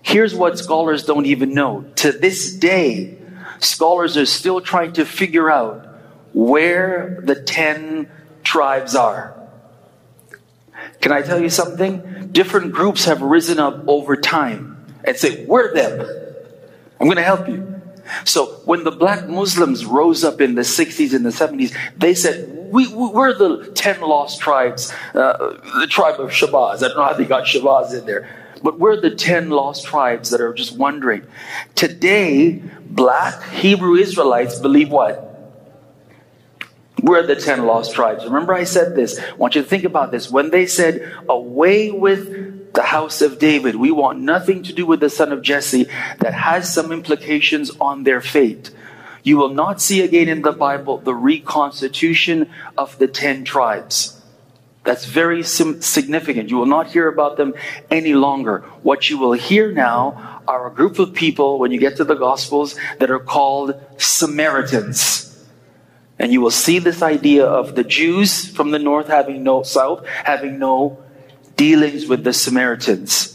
[0.06, 1.84] Here's what scholars don't even know.
[1.96, 3.18] To this day,
[3.58, 5.84] scholars are still trying to figure out
[6.32, 8.08] where the 10
[8.44, 9.36] tribes are.
[11.00, 12.28] Can I tell you something?
[12.30, 15.98] Different groups have risen up over time and say, We're them.
[17.00, 17.82] I'm going to help you.
[18.24, 22.70] So when the black Muslims rose up in the 60s and the 70s, they said,
[22.70, 26.76] we, we're the 10 lost tribes, uh, the tribe of Shabazz.
[26.76, 28.45] I don't know how they got Shabazz in there.
[28.62, 31.26] But we're the 10 lost tribes that are just wondering.
[31.74, 35.26] Today, black Hebrew Israelites believe what?
[37.02, 38.24] We're the 10 lost tribes.
[38.24, 39.20] Remember, I said this.
[39.20, 40.30] I want you to think about this.
[40.30, 45.00] When they said, Away with the house of David, we want nothing to do with
[45.00, 45.84] the son of Jesse,
[46.18, 48.70] that has some implications on their fate.
[49.22, 54.15] You will not see again in the Bible the reconstitution of the 10 tribes.
[54.86, 56.48] That's very sim- significant.
[56.48, 57.54] You will not hear about them
[57.90, 58.60] any longer.
[58.82, 62.14] What you will hear now are a group of people, when you get to the
[62.14, 65.44] Gospels, that are called Samaritans.
[66.20, 70.06] And you will see this idea of the Jews from the north having no south,
[70.06, 71.02] having no
[71.56, 73.32] dealings with the Samaritans.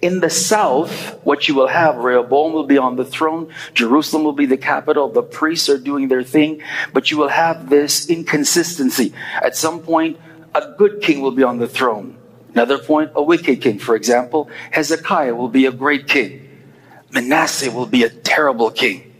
[0.00, 4.34] In the south, what you will have, Rehoboam will be on the throne, Jerusalem will
[4.34, 9.12] be the capital, the priests are doing their thing, but you will have this inconsistency.
[9.42, 10.18] At some point,
[10.62, 12.18] a good king will be on the throne.
[12.52, 13.78] Another point, a wicked king.
[13.78, 16.42] For example, Hezekiah will be a great king.
[17.10, 19.14] Manasseh will be a terrible king.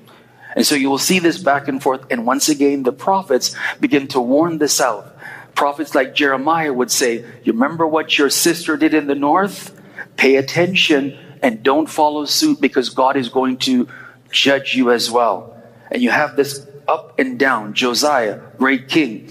[0.54, 2.06] And so you will see this back and forth.
[2.10, 5.12] And once again, the prophets begin to warn the south.
[5.54, 9.78] Prophets like Jeremiah would say, You remember what your sister did in the north?
[10.16, 13.88] Pay attention and don't follow suit because God is going to
[14.30, 15.62] judge you as well.
[15.90, 17.74] And you have this up and down.
[17.74, 19.28] Josiah, great king.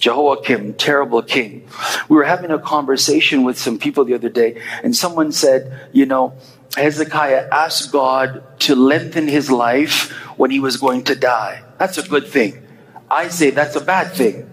[0.00, 1.68] Jehoiakim, terrible king.
[2.08, 6.06] We were having a conversation with some people the other day, and someone said, you
[6.06, 6.34] know,
[6.76, 11.62] Hezekiah asked God to lengthen his life when he was going to die.
[11.78, 12.66] That's a good thing.
[13.10, 14.48] I say that's a bad thing.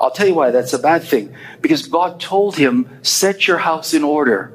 [0.00, 1.34] I'll tell you why that's a bad thing.
[1.60, 4.52] Because God told him, set your house in order.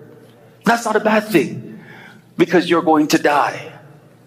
[0.64, 1.84] That's not a bad thing.
[2.38, 3.75] Because you're going to die.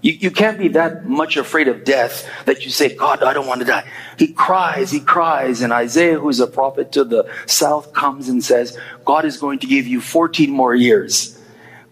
[0.00, 3.46] You, you can't be that much afraid of death that you say, God, I don't
[3.46, 3.88] want to die.
[4.16, 5.60] He cries, he cries.
[5.60, 9.66] And Isaiah, who's a prophet to the south, comes and says, God is going to
[9.66, 11.36] give you 14 more years.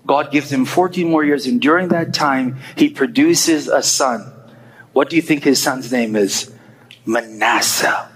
[0.06, 1.46] God gives him 14 more years.
[1.46, 4.32] And during that time, he produces a son.
[4.92, 6.54] What do you think his son's name is?
[7.04, 8.08] Manasseh.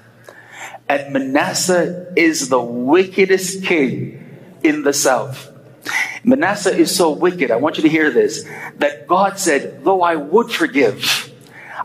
[0.88, 5.50] And Manasseh is the wickedest king in the south.
[6.24, 8.44] Manasseh is so wicked, I want you to hear this,
[8.76, 11.32] that God said, though I would forgive,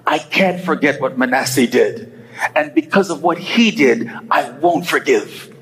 [0.05, 2.12] I can't forget what Manasseh did.
[2.55, 5.55] And because of what he did, I won't forgive.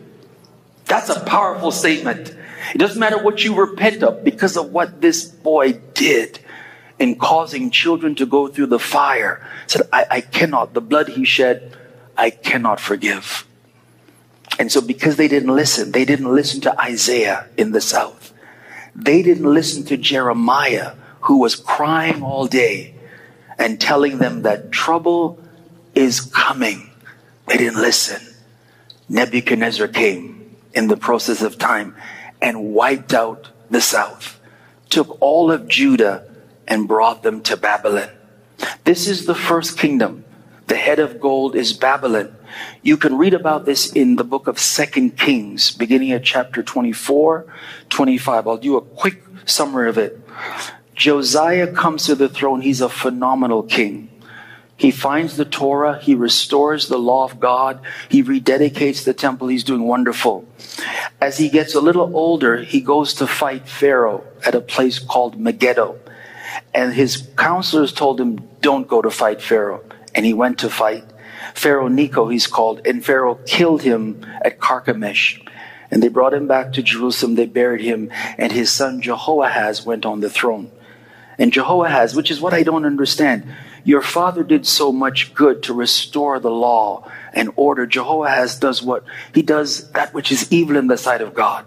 [0.86, 2.36] That's a powerful statement.
[2.74, 6.40] It doesn't matter what you repent of because of what this boy did
[7.00, 9.48] in causing children to go through the fire.
[9.68, 11.78] Said, I, I cannot, the blood he shed,
[12.18, 13.46] I cannot forgive.
[14.60, 18.34] And so because they didn't listen, they didn't listen to Isaiah in the south.
[18.96, 22.94] They didn't listen to Jeremiah, who was crying all day
[23.58, 25.40] and telling them that trouble
[25.96, 26.90] is coming.
[27.48, 28.22] They didn't listen.
[29.10, 31.96] Nebuchadnezzar came in the process of time
[32.42, 34.40] and wiped out the south,
[34.90, 36.28] took all of Judah
[36.68, 38.10] and brought them to Babylon.
[38.84, 40.26] This is the first kingdom.
[40.68, 42.36] The head of gold is Babylon.
[42.82, 47.46] You can read about this in the book of Second Kings, beginning at chapter 24,
[47.90, 48.48] 25.
[48.48, 50.20] I'll do a quick summary of it.
[50.96, 52.62] Josiah comes to the throne.
[52.62, 54.10] He's a phenomenal king.
[54.78, 56.00] He finds the Torah.
[56.00, 57.80] He restores the law of God.
[58.10, 59.48] He rededicates the temple.
[59.48, 60.46] He's doing wonderful.
[61.20, 65.40] As he gets a little older, he goes to fight Pharaoh at a place called
[65.40, 65.98] Megiddo.
[66.74, 69.84] And his counselors told him, don't go to fight Pharaoh.
[70.16, 71.06] And he went to fight.
[71.54, 72.86] Pharaoh Necho, he's called.
[72.86, 75.46] And Pharaoh killed him at Carchemish.
[75.92, 77.36] And they brought him back to Jerusalem.
[77.36, 78.12] They buried him.
[78.38, 80.72] And his son Jehoahaz went on the throne.
[81.38, 83.48] And Jehoahaz, which is what I don't understand,
[83.84, 87.86] your father did so much good to restore the law and order.
[87.86, 89.04] Jehoahaz does what?
[89.34, 91.66] He does that which is evil in the sight of God.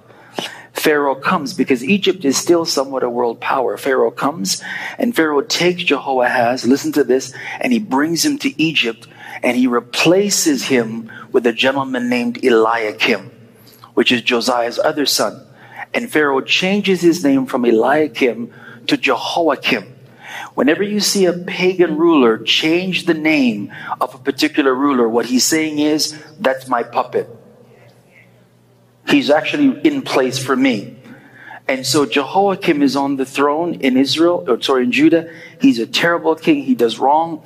[0.86, 3.76] Pharaoh comes because Egypt is still somewhat a world power.
[3.76, 4.62] Pharaoh comes
[4.98, 9.08] and Pharaoh takes Jehoahaz, listen to this, and he brings him to Egypt
[9.42, 13.32] and he replaces him with a gentleman named Eliakim,
[13.94, 15.44] which is Josiah's other son.
[15.92, 18.54] And Pharaoh changes his name from Eliakim
[18.86, 19.92] to Jehoiakim.
[20.54, 25.44] Whenever you see a pagan ruler change the name of a particular ruler, what he's
[25.44, 27.28] saying is, that's my puppet.
[29.08, 30.96] He's actually in place for me.
[31.68, 35.28] And so Jehoiakim is on the throne in Israel, or sorry, in Judah.
[35.60, 36.62] He's a terrible king.
[36.62, 37.42] He does wrong.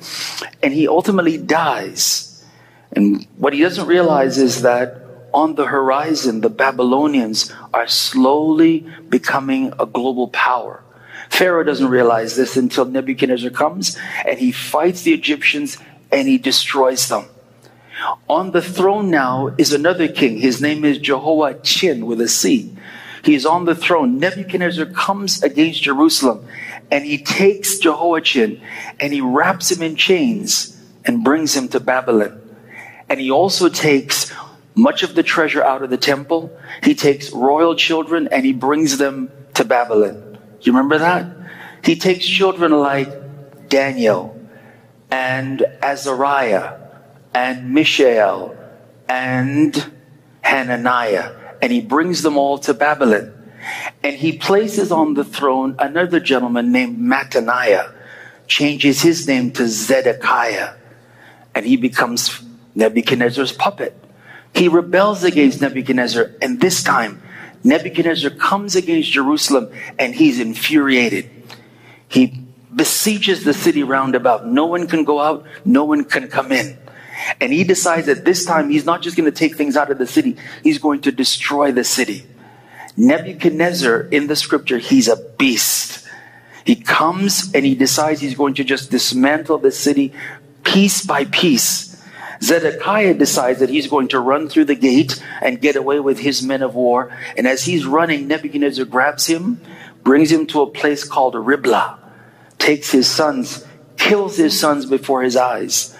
[0.61, 2.45] And he ultimately dies.
[2.91, 5.01] And what he doesn't realize is that
[5.33, 10.83] on the horizon, the Babylonians are slowly becoming a global power.
[11.29, 15.77] Pharaoh doesn't realize this until Nebuchadnezzar comes and he fights the Egyptians
[16.11, 17.25] and he destroys them.
[18.29, 20.39] On the throne now is another king.
[20.39, 22.75] His name is Jehovah Jehoiachin with a C.
[23.23, 24.19] He is on the throne.
[24.19, 26.47] Nebuchadnezzar comes against Jerusalem
[26.89, 28.61] and he takes Jehoiachin
[28.99, 32.41] and he wraps him in chains and brings him to Babylon.
[33.09, 34.33] And he also takes
[34.73, 36.51] much of the treasure out of the temple.
[36.83, 40.39] He takes royal children and he brings them to Babylon.
[40.61, 41.27] You remember that?
[41.83, 44.39] He takes children like Daniel
[45.11, 46.80] and Azariah
[47.33, 48.55] and Mishael
[49.07, 49.91] and
[50.41, 53.33] Hananiah, and he brings them all to Babylon.
[54.03, 57.93] And he places on the throne another gentleman named Mattaniah,
[58.47, 60.73] changes his name to Zedekiah,
[61.53, 62.41] and he becomes
[62.73, 63.95] Nebuchadnezzar's puppet.
[64.53, 67.21] He rebels against Nebuchadnezzar, and this time
[67.63, 71.29] Nebuchadnezzar comes against Jerusalem and he's infuriated.
[72.07, 74.47] He besieges the city round about.
[74.47, 76.77] No one can go out, no one can come in.
[77.39, 79.97] And he decides that this time he's not just going to take things out of
[79.97, 82.25] the city, he's going to destroy the city.
[82.97, 86.07] Nebuchadnezzar in the scripture, he's a beast.
[86.65, 90.13] He comes and he decides he's going to just dismantle the city
[90.63, 91.91] piece by piece.
[92.41, 96.41] Zedekiah decides that he's going to run through the gate and get away with his
[96.41, 97.15] men of war.
[97.37, 99.61] And as he's running, Nebuchadnezzar grabs him,
[100.03, 101.99] brings him to a place called Riblah,
[102.57, 103.65] takes his sons,
[103.97, 105.95] kills his sons before his eyes,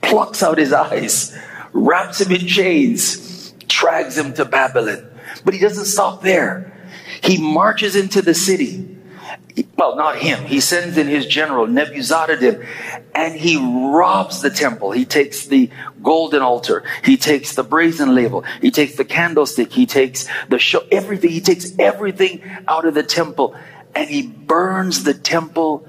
[0.00, 1.36] plucks out his eyes,
[1.72, 5.06] wraps him in chains, drags him to Babylon.
[5.44, 6.72] But he doesn't stop there.
[7.22, 8.96] He marches into the city
[9.76, 10.44] well, not him.
[10.44, 12.66] He sends in his general, Nebuzaradan,
[13.14, 14.90] and he robs the temple.
[14.92, 15.70] He takes the
[16.02, 16.84] golden altar.
[17.04, 18.42] He takes the brazen laver.
[18.60, 19.72] He takes the candlestick.
[19.72, 21.30] He takes the show, everything.
[21.30, 23.56] He takes everything out of the temple
[23.94, 25.88] and he burns the temple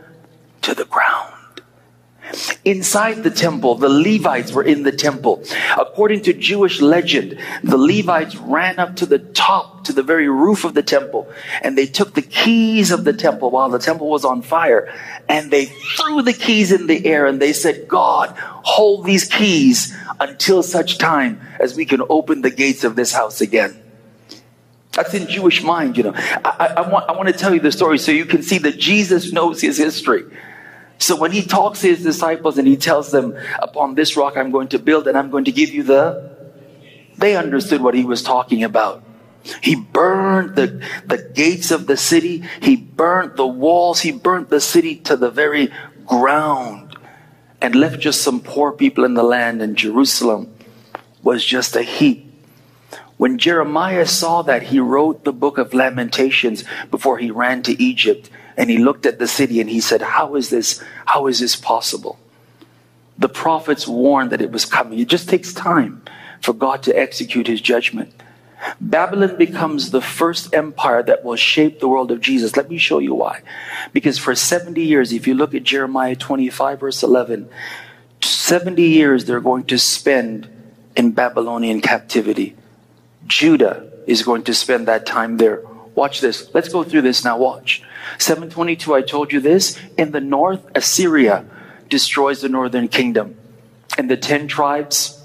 [0.61, 1.33] to the ground.
[2.65, 5.43] Inside the temple, the Levites were in the temple.
[5.77, 10.65] According to Jewish legend, the Levites ran up to the top, to the very roof
[10.65, 14.25] of the temple, and they took the keys of the temple while the temple was
[14.25, 14.93] on fire,
[15.29, 19.95] and they threw the keys in the air, and they said, God, hold these keys
[20.19, 23.81] until such time as we can open the gates of this house again.
[24.91, 26.13] That's in Jewish mind, you know.
[26.15, 28.57] I, I, I, want, I want to tell you the story so you can see
[28.57, 30.23] that Jesus knows his history.
[30.99, 34.51] So when he talks to his disciples and he tells them, upon this rock I'm
[34.51, 36.35] going to build and I'm going to give you the,
[37.17, 39.03] they understood what he was talking about.
[39.61, 42.43] He burned the, the gates of the city.
[42.61, 44.01] He burned the walls.
[44.01, 45.71] He burned the city to the very
[46.05, 46.95] ground
[47.61, 50.53] and left just some poor people in the land and Jerusalem
[51.23, 52.23] was just a heap.
[53.17, 58.29] When Jeremiah saw that, he wrote the book of Lamentations before he ran to Egypt
[58.57, 60.83] and he looked at the city and he said, How is this?
[61.05, 62.19] How is this possible?
[63.17, 64.99] The prophets warned that it was coming.
[64.99, 66.01] It just takes time
[66.41, 68.13] for God to execute his judgment.
[68.81, 72.57] Babylon becomes the first empire that will shape the world of Jesus.
[72.57, 73.41] Let me show you why.
[73.93, 77.49] Because for 70 years, if you look at Jeremiah 25, verse 11,
[78.21, 80.49] 70 years they're going to spend
[80.95, 82.55] in Babylonian captivity.
[83.27, 85.61] Judah is going to spend that time there
[85.97, 86.53] Watch this.
[86.53, 87.39] Let's go through this now.
[87.39, 87.81] Watch.
[88.19, 89.79] 722, I told you this.
[89.97, 91.43] In the north, Assyria
[91.89, 93.35] destroys the northern kingdom.
[93.97, 95.19] And the 10 tribes,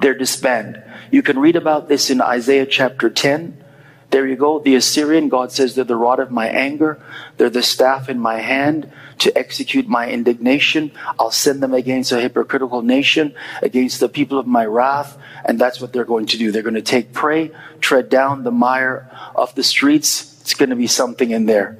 [0.00, 0.82] they're disbanded.
[1.12, 3.62] You can read about this in Isaiah chapter 10.
[4.10, 4.60] There you go.
[4.60, 7.02] The Assyrian, God says, they're the rod of my anger.
[7.36, 10.92] They're the staff in my hand to execute my indignation.
[11.18, 15.18] I'll send them against a hypocritical nation, against the people of my wrath.
[15.44, 16.52] And that's what they're going to do.
[16.52, 17.50] They're going to take prey,
[17.80, 20.38] tread down the mire of the streets.
[20.42, 21.78] It's going to be something in there.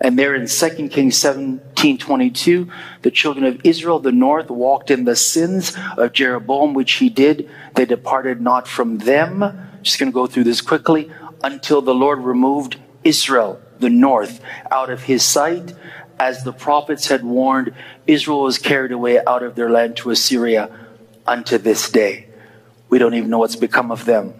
[0.00, 2.70] And there in 2 Kings 17 22,
[3.02, 7.50] the children of Israel, the north, walked in the sins of Jeroboam, which he did.
[7.74, 9.68] They departed not from them.
[9.82, 11.10] Just going to go through this quickly.
[11.42, 15.74] Until the Lord removed Israel, the north, out of his sight.
[16.18, 17.74] As the prophets had warned,
[18.06, 20.70] Israel was carried away out of their land to Assyria
[21.26, 22.28] unto this day.
[22.90, 24.34] We don't even know what's become of them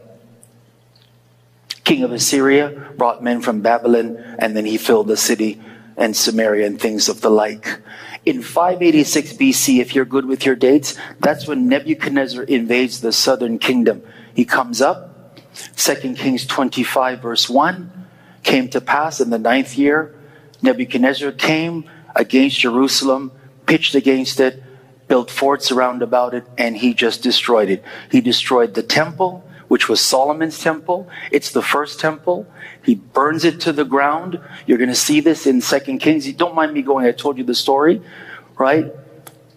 [1.90, 5.60] king of Assyria, brought men from Babylon, and then he filled the city
[5.96, 7.80] and Samaria and things of the like.
[8.24, 13.58] In 586 BC, if you're good with your dates, that's when Nebuchadnezzar invades the southern
[13.58, 14.04] kingdom.
[14.32, 15.09] He comes up,
[15.76, 18.06] 2 Kings 25, verse 1,
[18.42, 20.14] came to pass in the ninth year,
[20.62, 21.84] Nebuchadnezzar came
[22.14, 23.32] against Jerusalem,
[23.66, 24.62] pitched against it,
[25.08, 27.84] built forts around about it, and he just destroyed it.
[28.10, 31.08] He destroyed the temple, which was Solomon's temple.
[31.30, 32.46] It's the first temple.
[32.84, 34.40] He burns it to the ground.
[34.66, 36.30] You're going to see this in Second Kings.
[36.34, 37.06] Don't mind me going.
[37.06, 38.02] I told you the story,
[38.58, 38.92] right?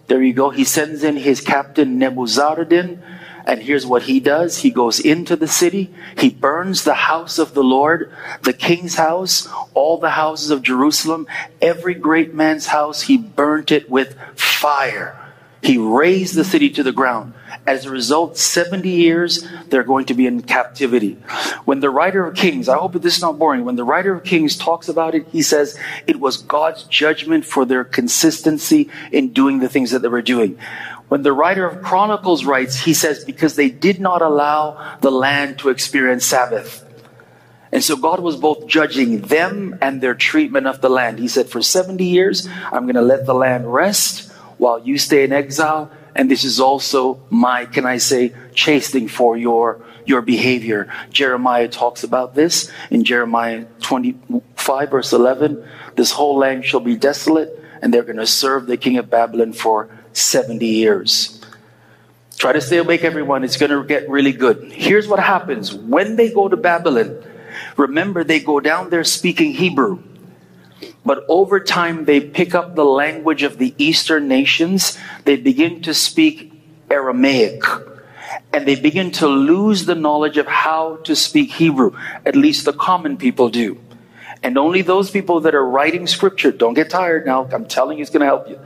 [0.06, 0.50] There you go.
[0.50, 3.00] He sends in his captain Nebuzaradan,
[3.46, 4.58] and here's what he does.
[4.58, 5.92] He goes into the city.
[6.16, 11.26] He burns the house of the Lord, the king's house, all the houses of Jerusalem,
[11.60, 13.02] every great man's house.
[13.02, 15.20] He burnt it with fire.
[15.62, 17.32] He razed the city to the ground.
[17.66, 21.14] As a result, 70 years they're going to be in captivity.
[21.64, 24.24] When the writer of Kings, I hope this is not boring, when the writer of
[24.24, 29.60] Kings talks about it, he says it was God's judgment for their consistency in doing
[29.60, 30.58] the things that they were doing.
[31.08, 35.58] When the writer of Chronicles writes, he says because they did not allow the land
[35.60, 36.84] to experience Sabbath.
[37.72, 41.18] And so God was both judging them and their treatment of the land.
[41.18, 45.24] He said, For 70 years, I'm going to let the land rest while you stay
[45.24, 45.90] in exile.
[46.14, 50.92] And this is also my, can I say, chastening for your, your behavior.
[51.10, 55.68] Jeremiah talks about this in Jeremiah 25 verse 11.
[55.96, 59.52] This whole land shall be desolate and they're going to serve the king of Babylon
[59.52, 61.40] for 70 years.
[62.36, 63.44] Try to stay awake, everyone.
[63.44, 64.72] It's going to get really good.
[64.72, 67.22] Here's what happens when they go to Babylon.
[67.76, 70.02] Remember, they go down there speaking Hebrew.
[71.04, 74.98] But over time, they pick up the language of the Eastern nations.
[75.24, 76.52] They begin to speak
[76.90, 77.62] Aramaic.
[78.52, 81.96] And they begin to lose the knowledge of how to speak Hebrew.
[82.24, 83.80] At least the common people do.
[84.44, 88.02] And only those people that are writing scripture, don't get tired now, I'm telling you
[88.02, 88.60] it's going to help you.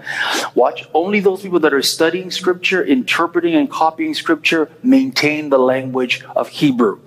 [0.57, 6.25] Watch, only those people that are studying scripture, interpreting and copying scripture, maintain the language
[6.35, 6.99] of Hebrew.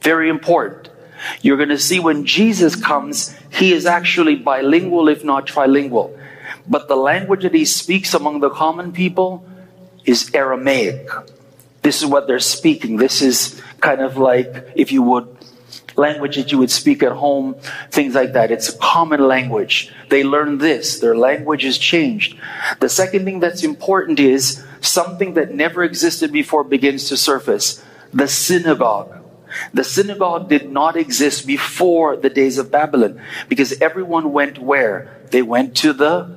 [0.00, 0.90] Very important.
[1.40, 6.18] You're going to see when Jesus comes, he is actually bilingual, if not trilingual.
[6.68, 9.46] But the language that he speaks among the common people
[10.04, 11.08] is Aramaic.
[11.82, 12.96] This is what they're speaking.
[12.96, 15.35] This is kind of like, if you would,
[15.96, 17.56] language that you would speak at home,
[17.90, 18.50] things like that.
[18.50, 19.92] It's a common language.
[20.08, 21.00] They learn this.
[21.00, 22.38] Their language is changed.
[22.80, 27.82] The second thing that's important is something that never existed before begins to surface.
[28.12, 29.12] The synagogue.
[29.72, 35.20] The synagogue did not exist before the days of Babylon because everyone went where?
[35.30, 36.36] They went to the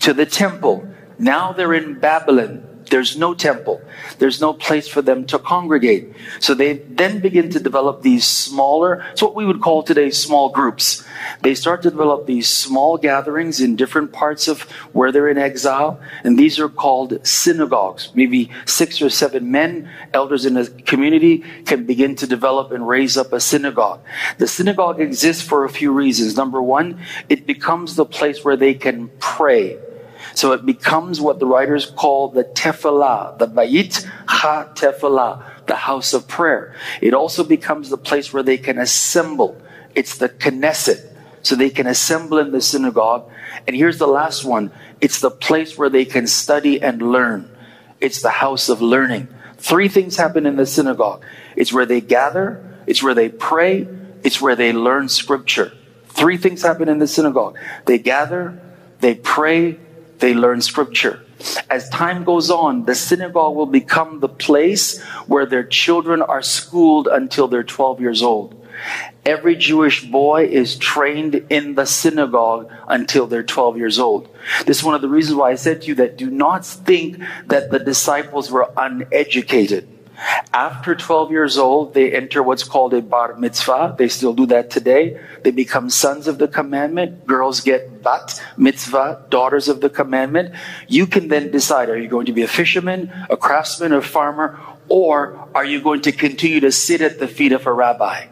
[0.00, 0.88] to the temple.
[1.18, 2.65] Now they're in Babylon.
[2.90, 3.80] There's no temple.
[4.18, 6.12] There's no place for them to congregate.
[6.40, 10.48] So they then begin to develop these smaller, it's what we would call today small
[10.48, 11.04] groups.
[11.42, 14.62] They start to develop these small gatherings in different parts of
[14.92, 16.00] where they're in exile.
[16.22, 18.10] And these are called synagogues.
[18.14, 23.16] Maybe six or seven men, elders in a community can begin to develop and raise
[23.16, 24.00] up a synagogue.
[24.38, 26.36] The synagogue exists for a few reasons.
[26.36, 29.78] Number one, it becomes the place where they can pray
[30.36, 36.12] so it becomes what the writers call the tefillah, the bayit ha tefillah, the house
[36.12, 36.74] of prayer.
[37.00, 39.58] It also becomes the place where they can assemble.
[39.94, 41.10] It's the Knesset.
[41.40, 43.30] So they can assemble in the synagogue.
[43.66, 44.72] And here's the last one.
[45.00, 47.50] It's the place where they can study and learn.
[48.02, 49.28] It's the house of learning.
[49.56, 51.24] Three things happen in the synagogue.
[51.56, 52.62] It's where they gather.
[52.86, 53.88] It's where they pray.
[54.22, 55.72] It's where they learn scripture.
[56.08, 57.56] Three things happen in the synagogue.
[57.86, 58.60] They gather,
[59.00, 59.78] they pray,
[60.18, 61.20] they learn scripture.
[61.68, 67.08] As time goes on, the synagogue will become the place where their children are schooled
[67.08, 68.54] until they're 12 years old.
[69.24, 74.28] Every Jewish boy is trained in the synagogue until they're 12 years old.
[74.66, 77.20] This is one of the reasons why I said to you that do not think
[77.46, 79.88] that the disciples were uneducated.
[80.52, 83.96] After 12 years old, they enter what's called a bar mitzvah.
[83.98, 85.20] They still do that today.
[85.42, 87.26] They become sons of the commandment.
[87.26, 90.54] Girls get bat mitzvah, daughters of the commandment.
[90.88, 94.58] You can then decide are you going to be a fisherman, a craftsman, a farmer,
[94.88, 98.28] or are you going to continue to sit at the feet of a rabbi?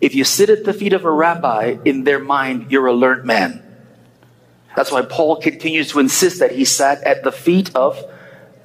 [0.00, 3.24] If you sit at the feet of a rabbi, in their mind, you're a learned
[3.24, 3.62] man.
[4.76, 8.02] That's why Paul continues to insist that he sat at the feet of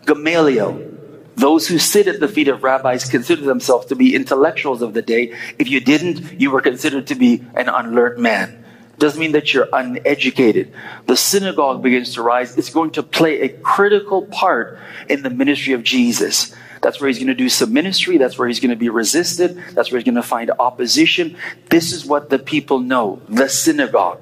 [0.06, 0.97] Gamaliel.
[1.38, 5.04] Those who sit at the feet of rabbis consider themselves to be intellectuals of the
[5.04, 5.38] day.
[5.60, 8.66] If you didn't, you were considered to be an unlearned man.
[8.98, 10.74] Doesn't mean that you're uneducated.
[11.06, 12.58] The synagogue begins to rise.
[12.58, 16.56] It's going to play a critical part in the ministry of Jesus.
[16.82, 18.18] That's where he's going to do some ministry.
[18.18, 19.62] That's where he's going to be resisted.
[19.74, 21.38] That's where he's going to find opposition.
[21.70, 24.22] This is what the people know the synagogue.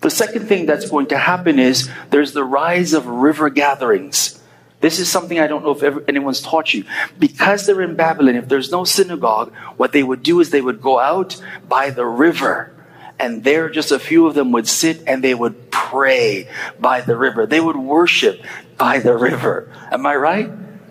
[0.00, 4.40] The second thing that's going to happen is there's the rise of river gatherings.
[4.84, 6.84] This is something I don't know if ever, anyone's taught you.
[7.18, 10.82] Because they're in Babylon, if there's no synagogue, what they would do is they would
[10.82, 12.70] go out by the river.
[13.18, 17.16] And there, just a few of them would sit and they would pray by the
[17.16, 17.46] river.
[17.46, 18.44] They would worship
[18.76, 19.72] by the river.
[19.90, 20.50] Am I right?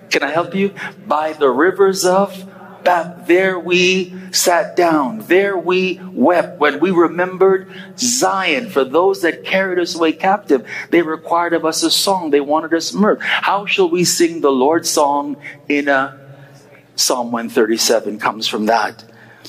[0.09, 0.73] Can I help you?
[1.05, 2.51] By the rivers of
[2.83, 5.19] there we sat down.
[5.19, 8.69] There we wept when we remembered Zion.
[8.69, 12.31] For those that carried us away captive, they required of us a song.
[12.31, 13.21] They wanted us mirth.
[13.21, 16.19] How shall we sing the Lord's song in a
[16.95, 19.03] Psalm 137 comes from that.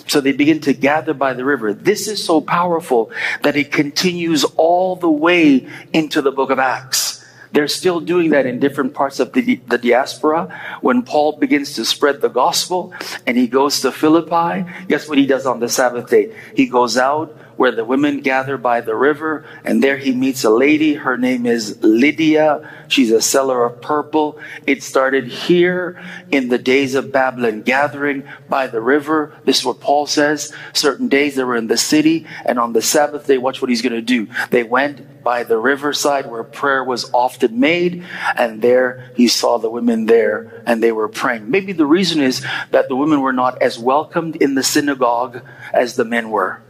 [0.06, 1.72] So they begin to gather by the river.
[1.72, 3.10] This is so powerful
[3.42, 7.13] that it continues all the way into the book of Acts.
[7.54, 10.50] They're still doing that in different parts of the, the diaspora.
[10.80, 12.92] When Paul begins to spread the gospel
[13.28, 16.34] and he goes to Philippi, guess what he does on the Sabbath day?
[16.56, 20.50] He goes out where the women gather by the river, and there he meets a
[20.50, 20.94] lady.
[20.94, 22.68] Her name is Lydia.
[22.88, 24.40] She's a seller of purple.
[24.66, 26.02] It started here
[26.32, 29.32] in the days of Babylon, gathering by the river.
[29.44, 30.52] This is what Paul says.
[30.72, 33.82] Certain days they were in the city, and on the Sabbath day, watch what he's
[33.82, 34.26] going to do.
[34.50, 38.04] They went by the riverside where prayer was often made,
[38.36, 41.50] and there he saw the women there, and they were praying.
[41.50, 45.40] Maybe the reason is that the women were not as welcomed in the synagogue
[45.72, 46.60] as the men were.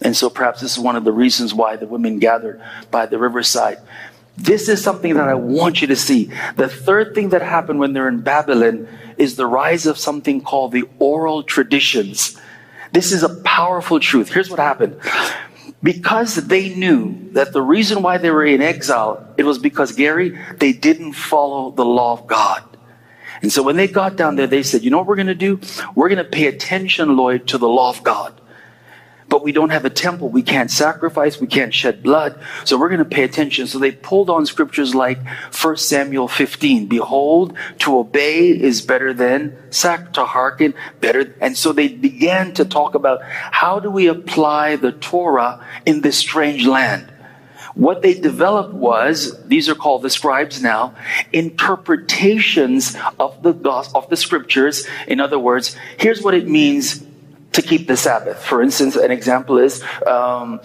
[0.00, 3.18] And so perhaps this is one of the reasons why the women gathered by the
[3.18, 3.78] riverside.
[4.36, 6.30] This is something that I want you to see.
[6.56, 8.86] The third thing that happened when they're in Babylon
[9.16, 12.38] is the rise of something called the oral traditions.
[12.92, 14.30] This is a powerful truth.
[14.30, 15.00] Here's what happened.
[15.82, 20.38] Because they knew that the reason why they were in exile, it was because, Gary,
[20.58, 22.62] they didn't follow the law of God.
[23.42, 25.34] And so when they got down there, they said, you know what we're going to
[25.34, 25.60] do?
[25.94, 28.40] We're going to pay attention, Lloyd, to the law of God
[29.28, 30.28] but we don't have a temple.
[30.28, 31.40] We can't sacrifice.
[31.40, 32.38] We can't shed blood.
[32.64, 33.66] So we're going to pay attention.
[33.66, 35.18] So they pulled on scriptures like
[35.52, 36.86] 1 Samuel 15.
[36.86, 41.34] Behold, to obey is better than sac to hearken better.
[41.40, 46.16] And so they began to talk about how do we apply the Torah in this
[46.16, 47.12] strange land?
[47.74, 50.94] What they developed was, these are called the scribes now,
[51.30, 53.52] interpretations of the
[53.94, 54.86] of the scriptures.
[55.06, 57.05] In other words, here's what it means
[57.56, 58.44] to keep the Sabbath.
[58.44, 60.60] For instance, an example is um,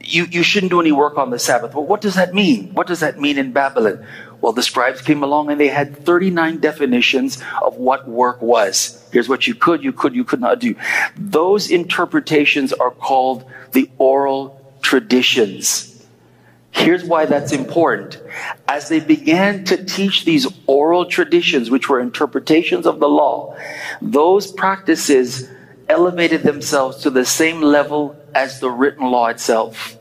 [0.00, 1.74] you, you shouldn't do any work on the Sabbath.
[1.74, 2.72] Well, what does that mean?
[2.72, 4.04] What does that mean in Babylon?
[4.40, 9.06] Well, the scribes came along and they had 39 definitions of what work was.
[9.12, 10.74] Here's what you could, you could, you could not do.
[11.16, 15.92] Those interpretations are called the oral traditions.
[16.70, 18.22] Here's why that's important.
[18.68, 23.56] As they began to teach these oral traditions, which were interpretations of the law,
[24.00, 25.50] those practices
[25.88, 29.98] elevated themselves to the same level as the written law itself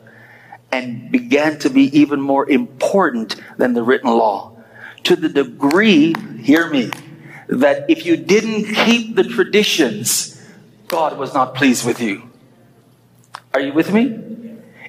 [0.71, 4.51] and began to be even more important than the written law.
[5.03, 6.91] To the degree, hear me,
[7.47, 10.41] that if you didn't keep the traditions,
[10.87, 12.29] God was not pleased with you.
[13.53, 14.34] Are you with me?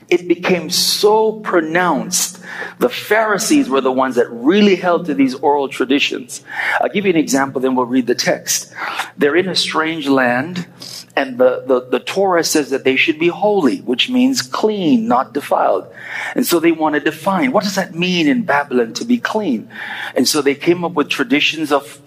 [0.09, 2.41] It became so pronounced.
[2.79, 6.45] The Pharisees were the ones that really held to these oral traditions.
[6.81, 8.73] I'll give you an example, then we'll read the text.
[9.17, 10.69] They're in a strange land
[11.17, 15.33] and the, the, the, Torah says that they should be holy, which means clean, not
[15.33, 15.91] defiled.
[16.35, 19.71] And so they want to define what does that mean in Babylon to be clean?
[20.15, 22.01] And so they came up with traditions of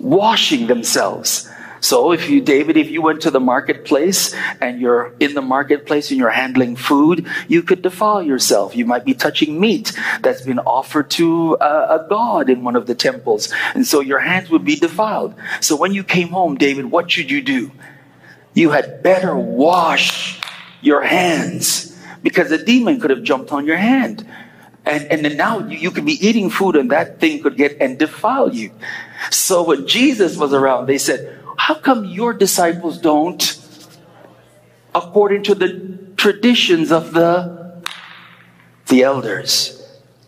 [0.00, 1.48] washing themselves.
[1.80, 6.10] So if you, David, if you went to the marketplace and you're in the marketplace
[6.10, 8.76] and you're handling food, you could defile yourself.
[8.76, 12.86] You might be touching meat that's been offered to a, a god in one of
[12.86, 13.52] the temples.
[13.74, 15.34] And so your hands would be defiled.
[15.60, 17.70] So when you came home, David, what should you do?
[18.54, 20.40] You had better wash
[20.80, 24.26] your hands because a demon could have jumped on your hand.
[24.84, 27.76] And, and then now you, you could be eating food and that thing could get
[27.80, 28.72] and defile you.
[29.30, 33.42] So when Jesus was around, they said, How come your disciples don't,
[34.94, 37.82] according to the traditions of the,
[38.86, 39.74] the elders?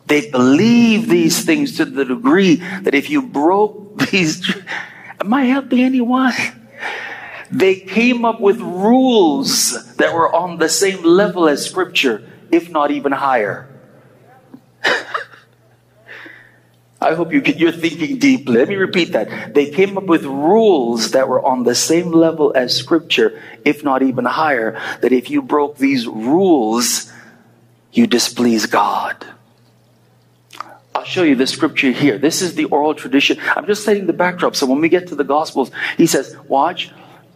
[0.07, 4.55] They believe these things to the degree that if you broke these,
[5.21, 6.35] am I helping anyone?
[7.51, 12.91] They came up with rules that were on the same level as scripture, if not
[12.91, 13.70] even higher.
[17.01, 18.59] I hope you, you're thinking deeply.
[18.59, 19.55] Let me repeat that.
[19.55, 24.03] They came up with rules that were on the same level as scripture, if not
[24.03, 27.11] even higher, that if you broke these rules,
[27.93, 29.27] you displease God.
[30.95, 32.19] I'll show you the scripture here.
[32.19, 33.39] This is the oral tradition.
[33.57, 34.55] I'm just setting the backdrop.
[34.55, 36.91] So when we get to the Gospels, he says, Watch,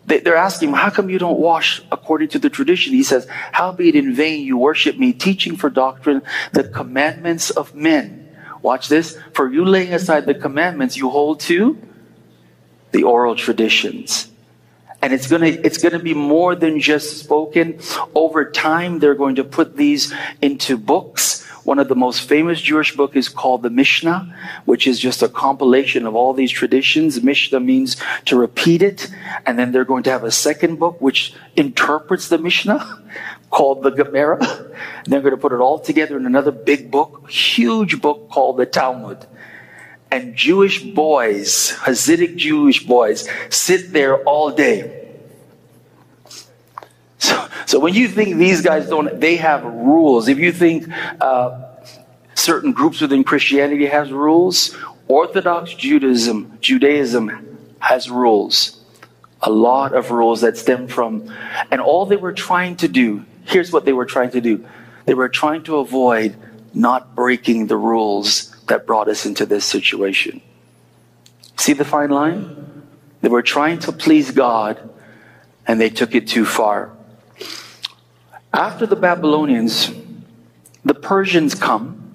[0.04, 2.92] they're asking him, How come you don't wash according to the tradition?
[2.92, 6.20] He says, Howbeit in vain you worship me, teaching for doctrine
[6.52, 8.23] the commandments of men.
[8.64, 9.18] Watch this.
[9.34, 11.78] For you laying aside the commandments, you hold to
[12.92, 14.30] the oral traditions.
[15.02, 17.78] And it's gonna, it's gonna be more than just spoken.
[18.14, 22.94] Over time, they're going to put these into books one of the most famous Jewish
[22.94, 24.34] book is called the Mishnah,
[24.66, 27.22] which is just a compilation of all these traditions.
[27.22, 27.96] Mishnah means
[28.26, 29.10] to repeat it.
[29.46, 33.02] And then they're going to have a second book which interprets the Mishnah
[33.50, 34.38] called the Gemara.
[34.44, 38.58] And they're going to put it all together in another big book, huge book called
[38.58, 39.26] the Talmud.
[40.10, 45.03] And Jewish boys, Hasidic Jewish boys, sit there all day
[47.24, 50.28] so, so when you think these guys don't, they have rules.
[50.28, 50.86] If you think
[51.22, 51.58] uh,
[52.34, 54.76] certain groups within Christianity has rules,
[55.08, 58.78] Orthodox Judaism, Judaism has rules.
[59.40, 61.32] A lot of rules that stem from,
[61.70, 63.24] and all they were trying to do.
[63.46, 64.66] Here's what they were trying to do.
[65.06, 66.36] They were trying to avoid
[66.74, 70.42] not breaking the rules that brought us into this situation.
[71.56, 72.82] See the fine line?
[73.22, 74.90] They were trying to please God
[75.66, 76.93] and they took it too far.
[78.54, 79.90] After the Babylonians,
[80.84, 82.14] the Persians come.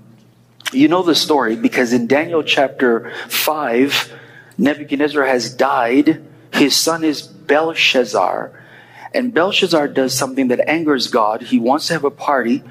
[0.72, 4.14] You know the story because in Daniel chapter 5,
[4.58, 6.26] Nebuchadnezzar has died.
[6.54, 8.54] His son is Belshazzar.
[9.14, 11.42] And Belshazzar does something that angers God.
[11.42, 12.64] He wants to have a party,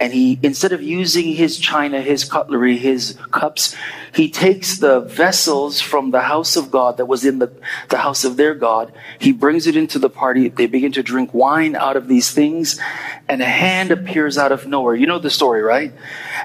[0.00, 3.76] and he, instead of using his china, his cutlery, his cups,
[4.12, 7.52] he takes the vessels from the house of God that was in the,
[7.88, 8.92] the house of their God.
[9.18, 10.48] He brings it into the party.
[10.48, 12.80] They begin to drink wine out of these things,
[13.28, 14.94] and a hand appears out of nowhere.
[14.94, 15.92] You know the story, right?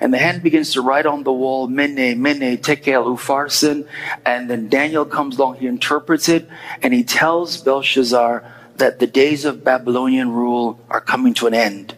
[0.01, 3.87] And the hand begins to write on the wall, Mene, Mene, Tekel, Upharsin.
[4.25, 6.47] And then Daniel comes along, he interprets it,
[6.81, 11.95] and he tells Belshazzar, that the days of Babylonian rule are coming to an end.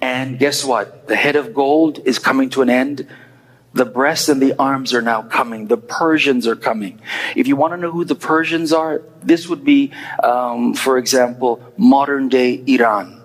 [0.00, 1.06] And guess what?
[1.08, 3.08] The head of gold is coming to an end.
[3.72, 5.68] The breasts and the arms are now coming.
[5.68, 7.00] The Persians are coming.
[7.34, 11.60] If you want to know who the Persians are, this would be, um, for example,
[11.76, 13.20] modern day Iran.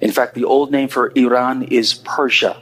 [0.00, 2.60] In fact, the old name for Iran is Persia.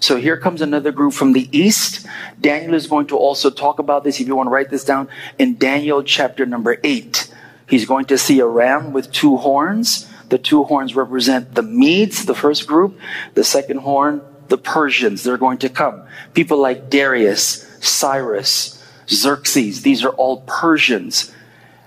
[0.00, 2.04] So here comes another group from the east.
[2.40, 5.08] Daniel is going to also talk about this, if you want to write this down,
[5.38, 7.31] in Daniel chapter number 8.
[7.72, 10.06] He's going to see a ram with two horns.
[10.28, 13.00] The two horns represent the Medes, the first group.
[13.32, 15.22] The second horn, the Persians.
[15.22, 16.02] They're going to come.
[16.34, 18.76] People like Darius, Cyrus,
[19.08, 19.80] Xerxes.
[19.80, 21.32] These are all Persians.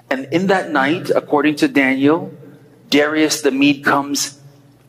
[0.09, 2.33] And in that night, according to Daniel,
[2.89, 4.41] Darius the Mede comes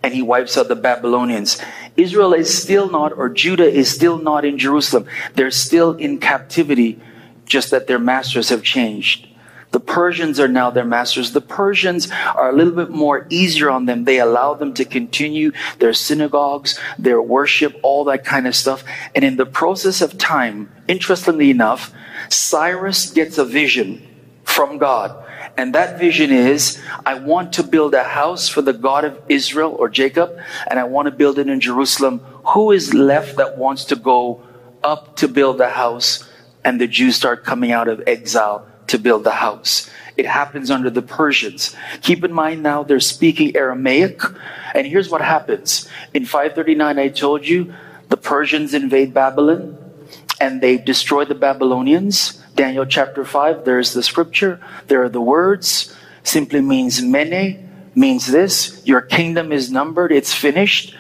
[0.03, 1.61] and he wipes out the Babylonians.
[1.99, 5.05] Israel is still not, or Judah is still not in Jerusalem.
[5.35, 6.99] They're still in captivity,
[7.45, 9.29] just that their masters have changed.
[9.77, 11.33] The Persians are now their masters.
[11.33, 14.05] The Persians are a little bit more easier on them.
[14.05, 18.83] They allow them to continue their synagogues, their worship, all that kind of stuff.
[19.15, 21.93] And in the process of time, interestingly enough,
[22.31, 24.01] Cyrus gets a vision
[24.45, 25.15] from God.
[25.59, 29.77] And that vision is, I want to build a house for the God of Israel
[29.79, 30.39] or Jacob,
[30.71, 32.21] and I want to build it in Jerusalem.
[32.55, 34.43] Who is left that wants to go
[34.83, 36.27] up to build the house?
[36.65, 39.91] And the Jews start coming out of exile to build the house.
[40.17, 41.77] It happens under the Persians.
[42.01, 44.23] Keep in mind now they're speaking Aramaic.
[44.75, 45.89] And here's what happens.
[46.15, 47.75] In 539, I told you
[48.09, 49.77] the Persians invade Babylon
[50.41, 52.43] and they destroy the Babylonians.
[52.55, 54.61] Daniel chapter 5, there's the scripture.
[54.87, 55.95] There are the words.
[56.23, 58.83] Simply means mene, means this.
[58.85, 60.97] Your kingdom is numbered, it's finished.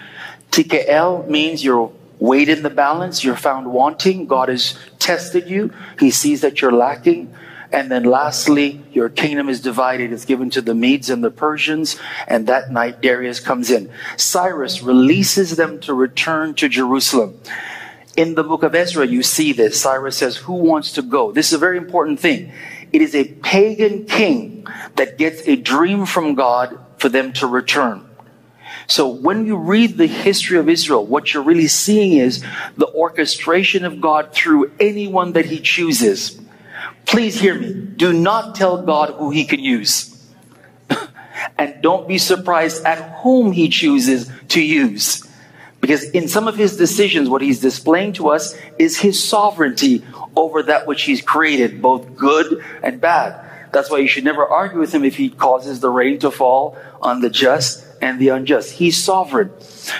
[0.50, 4.26] tekel means you're weighed in the balance, you're found wanting.
[4.26, 7.34] God has tested you, He sees that you're lacking.
[7.72, 10.12] And then lastly, your kingdom is divided.
[10.12, 11.98] It's given to the Medes and the Persians.
[12.28, 13.90] And that night, Darius comes in.
[14.16, 17.40] Cyrus releases them to return to Jerusalem.
[18.16, 19.80] In the book of Ezra, you see this.
[19.80, 21.32] Cyrus says, Who wants to go?
[21.32, 22.52] This is a very important thing.
[22.92, 28.08] It is a pagan king that gets a dream from God for them to return.
[28.86, 32.44] So when you read the history of Israel, what you're really seeing is
[32.76, 36.40] the orchestration of God through anyone that he chooses.
[37.06, 37.72] Please hear me.
[37.72, 40.12] Do not tell God who he can use.
[41.58, 45.26] and don't be surprised at whom he chooses to use.
[45.80, 50.04] Because in some of his decisions, what he's displaying to us is his sovereignty
[50.34, 53.42] over that which he's created, both good and bad.
[53.72, 56.76] That's why you should never argue with him if he causes the rain to fall
[57.00, 58.72] on the just and the unjust.
[58.72, 59.50] He's sovereign.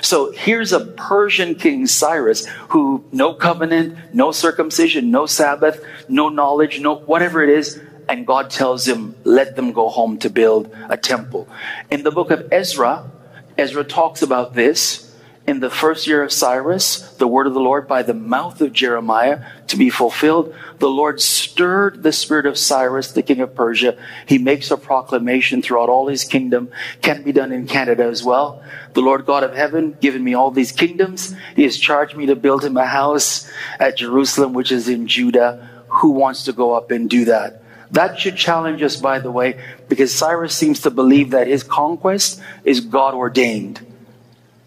[0.03, 6.81] So here's a Persian king, Cyrus, who no covenant, no circumcision, no Sabbath, no knowledge,
[6.81, 7.81] no whatever it is.
[8.09, 11.49] And God tells him, let them go home to build a temple.
[11.91, 13.11] In the book of Ezra,
[13.59, 15.06] Ezra talks about this
[15.47, 18.73] in the first year of Cyrus, the word of the Lord by the mouth of
[18.73, 20.55] Jeremiah to be fulfilled.
[20.79, 23.97] The Lord stirred the spirit of Cyrus, the king of Persia.
[24.27, 26.71] He makes a proclamation throughout all his kingdom.
[27.01, 28.63] Can be done in Canada as well.
[28.95, 31.35] The Lord God of heaven given me all these kingdoms.
[31.55, 35.69] He has charged me to build him a house at Jerusalem, which is in Judah.
[35.89, 37.63] Who wants to go up and do that?
[37.93, 42.43] That should challenge us, by the way, because Cyrus seems to believe that his conquest
[42.65, 43.81] is God ordained.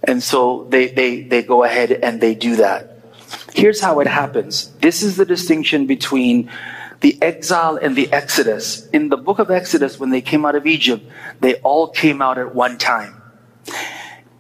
[0.10, 2.98] And so they, they, they go ahead and they do that.
[3.54, 4.72] Here's how it happens.
[4.82, 6.50] This is the distinction between
[7.02, 8.88] the exile and the Exodus.
[8.88, 11.06] In the book of Exodus, when they came out of Egypt,
[11.42, 13.22] they all came out at one time.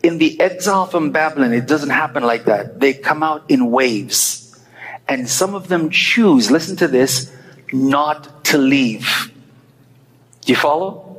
[0.01, 2.80] In the exile from Babylon, it doesn't happen like that.
[2.80, 4.59] They come out in waves.
[5.07, 7.32] And some of them choose, listen to this,
[7.72, 9.32] not to leave.
[10.41, 11.18] Do you follow?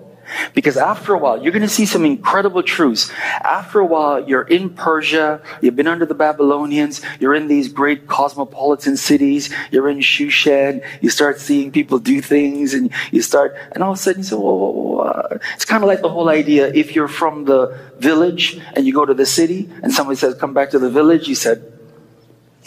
[0.55, 3.11] Because after a while, you're going to see some incredible truths.
[3.41, 8.07] After a while, you're in Persia, you've been under the Babylonians, you're in these great
[8.07, 13.83] cosmopolitan cities, you're in Shushan, you start seeing people do things, and you start, and
[13.83, 15.39] all of a sudden you say, whoa, whoa, whoa.
[15.55, 19.05] It's kind of like the whole idea if you're from the village and you go
[19.05, 21.80] to the city, and somebody says, come back to the village, you said,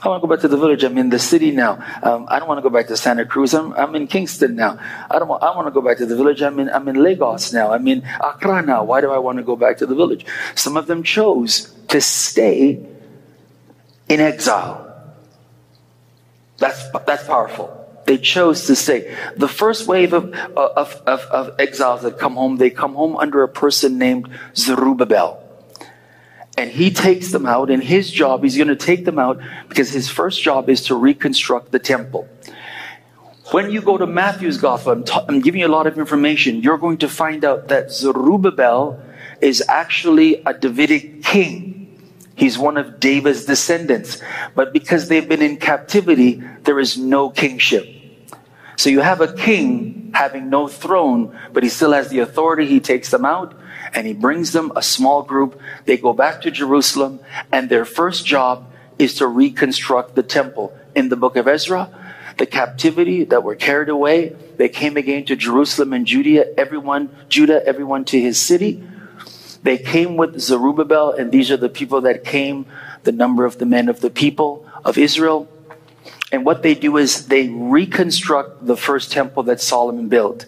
[0.04, 0.84] I want to go back to the village.
[0.84, 1.80] I'm in the city now.
[2.04, 3.54] Um, I don't want to go back to Santa Cruz.
[3.54, 4.78] I'm, I'm in Kingston now.
[5.10, 6.42] I don't want, I want to go back to the village.
[6.42, 7.72] I'm in, I'm in Lagos now.
[7.72, 8.84] I'm in Accra now.
[8.84, 10.26] Why do I want to go back to the village?
[10.56, 12.86] Some of them chose to stay
[14.10, 14.92] in exile.
[16.58, 17.80] That's, that's powerful.
[18.06, 19.16] They chose to stay.
[19.38, 23.42] The first wave of, of, of, of exiles that come home, they come home under
[23.44, 25.43] a person named Zerubbabel.
[26.58, 29.40] And he takes them out, and his job, he's going to take them out
[29.70, 32.28] because his first job is to reconstruct the temple.
[33.52, 36.62] When you go to Matthew's gospel, I'm, ta- I'm giving you a lot of information,
[36.62, 39.02] you're going to find out that Zerubbabel
[39.42, 42.00] is actually a Davidic king.
[42.36, 44.22] He's one of David's descendants.
[44.56, 47.88] But because they've been in captivity, there is no kingship.
[48.76, 52.68] So you have a king having no throne, but he still has the authority.
[52.68, 53.54] He takes them out
[53.94, 55.60] and he brings them a small group.
[55.86, 57.20] They go back to Jerusalem,
[57.52, 60.78] and their first job is to reconstruct the temple.
[60.96, 61.90] In the book of Ezra,
[62.38, 67.66] the captivity that were carried away, they came again to Jerusalem and Judea, everyone, Judah,
[67.66, 68.84] everyone to his city.
[69.64, 72.66] They came with Zerubbabel, and these are the people that came,
[73.04, 75.48] the number of the men of the people of Israel.
[76.32, 80.48] And what they do is they reconstruct the first temple that Solomon built.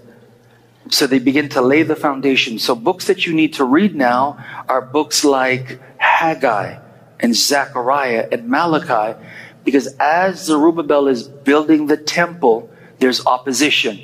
[0.89, 2.59] So they begin to lay the foundation.
[2.59, 4.37] So books that you need to read now
[4.69, 6.79] are books like Haggai
[7.19, 9.19] and Zechariah and Malachi,
[9.63, 12.69] because as Zerubbabel is building the temple,
[12.99, 13.99] there's opposition.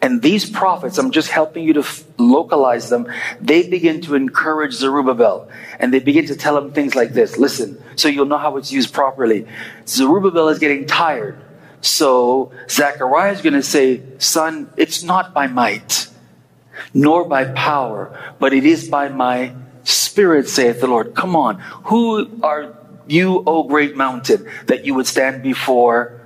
[0.00, 3.10] And these prophets, I'm just helping you to f- localize them,
[3.40, 5.48] they begin to encourage Zerubbabel.
[5.78, 7.38] And they begin to tell him things like this.
[7.38, 9.46] Listen, so you'll know how it's used properly.
[9.86, 11.38] Zerubbabel is getting tired.
[11.80, 16.08] So Zechariah is going to say, son, it's not by might
[16.92, 19.54] nor by power, but it is by my
[19.84, 21.14] spirit, saith the Lord.
[21.14, 21.58] Come on.
[21.84, 22.74] Who are
[23.06, 26.20] you, O great mountain, that you would stand before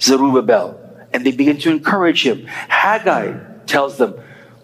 [0.00, 0.80] Zerubbabel?
[1.12, 2.46] And they begin to encourage him.
[2.46, 4.14] Haggai tells them,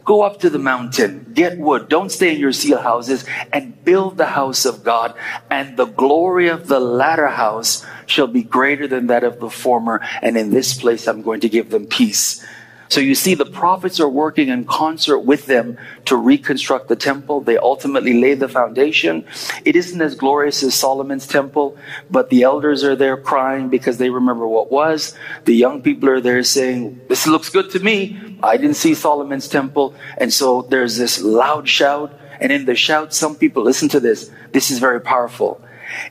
[0.05, 3.25] Go up to the mountain, get wood, don't stay in your seal houses,
[3.55, 5.15] and build the house of God,
[5.49, 10.03] and the glory of the latter house shall be greater than that of the former,
[10.21, 12.45] and in this place I'm going to give them peace.
[12.89, 17.41] So you see, the prophets are working in concert with them to reconstruct the temple.
[17.41, 19.25] They ultimately lay the foundation.
[19.65, 21.77] It isn't as glorious as Solomon's temple,
[22.11, 25.15] but the elders are there crying because they remember what was.
[25.45, 28.39] The young people are there saying, This looks good to me.
[28.43, 29.95] I didn't see Solomon's temple.
[30.19, 32.13] And so there's this loud shout.
[32.41, 34.31] And in the shout, some people, listen to this.
[34.53, 35.61] This is very powerful.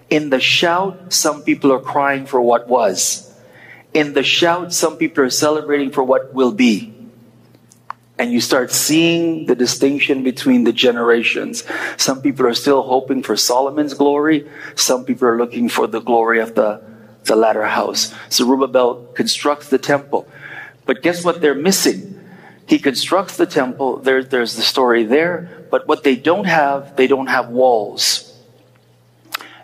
[0.10, 3.33] In the shout, some people are crying for what was
[3.94, 6.94] in the shout, some people are celebrating for what will be.
[8.18, 11.64] And you start seeing the distinction between the generations.
[11.98, 14.48] Some people are still hoping for Solomon's glory.
[14.76, 16.82] Some people are looking for the glory of the,
[17.26, 18.14] the latter house.
[18.30, 20.28] Zerubbabel constructs the temple.
[20.86, 22.20] But guess what they're missing?
[22.68, 23.98] He constructs the temple.
[23.98, 25.66] There, there's the story there.
[25.72, 28.30] But what they don't have, they don't have walls.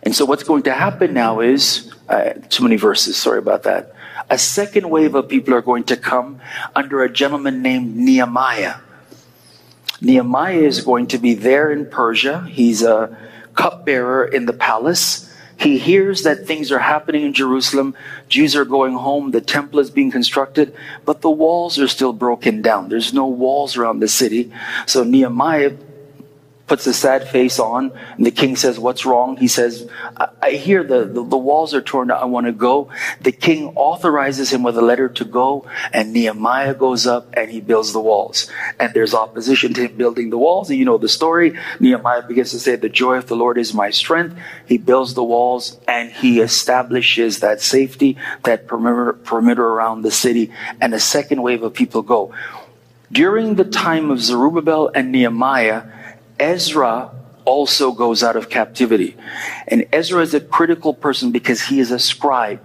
[0.02, 3.94] And so what's going to happen now is, uh, too many verses, sorry about that
[4.30, 6.40] a second wave of people are going to come
[6.76, 8.76] under a gentleman named Nehemiah.
[10.02, 12.48] Nehemiah is going to be there in Persia.
[12.50, 13.18] He's a
[13.56, 15.26] cupbearer in the palace.
[15.58, 17.94] He hears that things are happening in Jerusalem.
[18.30, 19.32] Jews are going home.
[19.32, 22.88] The temple is being constructed, but the walls are still broken down.
[22.88, 24.54] There's no walls around the city.
[24.86, 25.74] So Nehemiah
[26.70, 29.36] puts a sad face on, and the king says, What's wrong?
[29.36, 32.90] He says, I, I hear the, the, the, walls are torn I want to go.
[33.20, 37.60] The king authorizes him with a letter to go, and Nehemiah goes up and he
[37.60, 38.50] builds the walls.
[38.80, 41.58] And there's opposition to him building the walls, and you know the story.
[41.80, 44.38] Nehemiah begins to say, The joy of the Lord is my strength.
[44.68, 50.52] He builds the walls and he establishes that safety, that perimeter, perimeter around the city,
[50.80, 52.34] and a second wave of people go.
[53.12, 55.84] During the time of Zerubbabel and Nehemiah,
[56.40, 57.12] Ezra
[57.46, 59.16] also goes out of captivity.
[59.68, 62.62] And Ezra is a critical person because he is a scribe.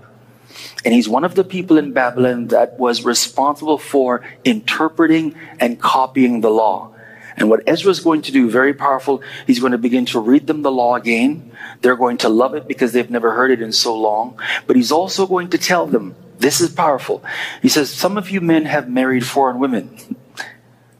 [0.85, 6.43] And he's one of the people in Babylon that was responsible for interpreting and copying
[6.43, 6.95] the law.
[7.37, 10.47] And what Ezra is going to do, very powerful, he's going to begin to read
[10.47, 11.51] them the law again.
[11.81, 14.39] They're going to love it because they've never heard it in so long.
[14.67, 17.25] But he's also going to tell them, this is powerful.
[17.63, 19.99] He says, some of you men have married foreign women.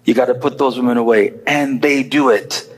[0.05, 1.35] You got to put those women away.
[1.47, 2.71] And they do it.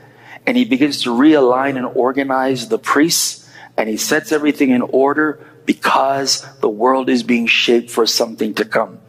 [0.45, 5.45] And he begins to realign and organize the priests, and he sets everything in order
[5.65, 8.99] because the world is being shaped for something to come.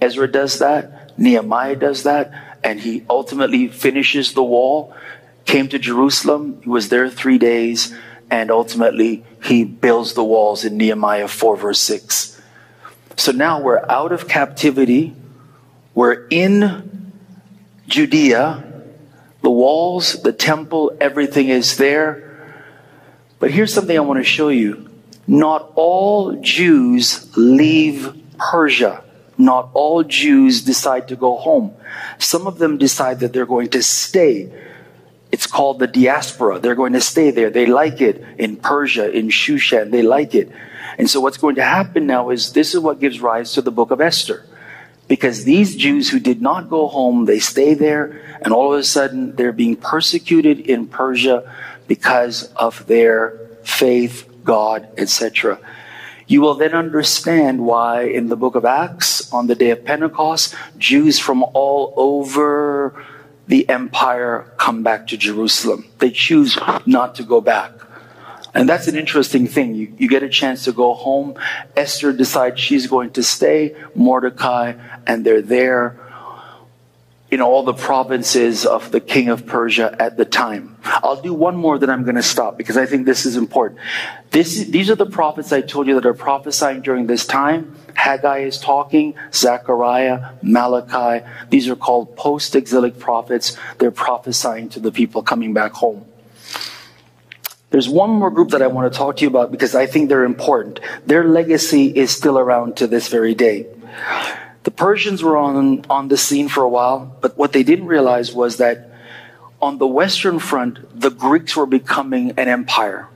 [0.00, 2.32] Ezra does that, Nehemiah does that,
[2.64, 4.94] and he ultimately finishes the wall,
[5.44, 7.94] came to Jerusalem, he was there three days,
[8.30, 12.40] and ultimately he builds the walls in Nehemiah 4, verse 6.
[13.16, 15.14] So now we're out of captivity,
[15.94, 16.97] we're in
[17.88, 18.62] Judea,
[19.42, 22.54] the walls, the temple, everything is there.
[23.40, 24.90] But here's something I want to show you.
[25.26, 29.02] Not all Jews leave Persia.
[29.38, 31.74] Not all Jews decide to go home.
[32.18, 34.52] Some of them decide that they're going to stay.
[35.30, 36.58] It's called the diaspora.
[36.58, 37.50] They're going to stay there.
[37.50, 39.92] They like it in Persia, in Shushan.
[39.92, 40.50] They like it.
[40.98, 43.70] And so what's going to happen now is this is what gives rise to the
[43.70, 44.44] book of Esther.
[45.08, 48.84] Because these Jews who did not go home, they stay there, and all of a
[48.84, 51.50] sudden they're being persecuted in Persia
[51.86, 55.58] because of their faith, God, etc.
[56.26, 60.54] You will then understand why in the book of Acts, on the day of Pentecost,
[60.76, 63.02] Jews from all over
[63.46, 65.86] the empire come back to Jerusalem.
[65.98, 67.72] They choose not to go back.
[68.58, 69.76] And that's an interesting thing.
[69.76, 71.36] You, you get a chance to go home.
[71.76, 74.72] Esther decides she's going to stay, Mordecai,
[75.06, 75.96] and they're there
[77.30, 80.76] in all the provinces of the king of Persia at the time.
[80.82, 83.78] I'll do one more, then I'm going to stop because I think this is important.
[84.32, 87.76] This, these are the prophets I told you that are prophesying during this time.
[87.94, 91.24] Haggai is talking, Zechariah, Malachi.
[91.50, 93.56] These are called post exilic prophets.
[93.78, 96.06] They're prophesying to the people coming back home.
[97.70, 100.08] There's one more group that I want to talk to you about because I think
[100.08, 100.80] they're important.
[101.04, 103.66] Their legacy is still around to this very day.
[104.62, 108.32] The Persians were on, on the scene for a while, but what they didn't realize
[108.32, 108.90] was that
[109.60, 113.08] on the Western front, the Greeks were becoming an empire.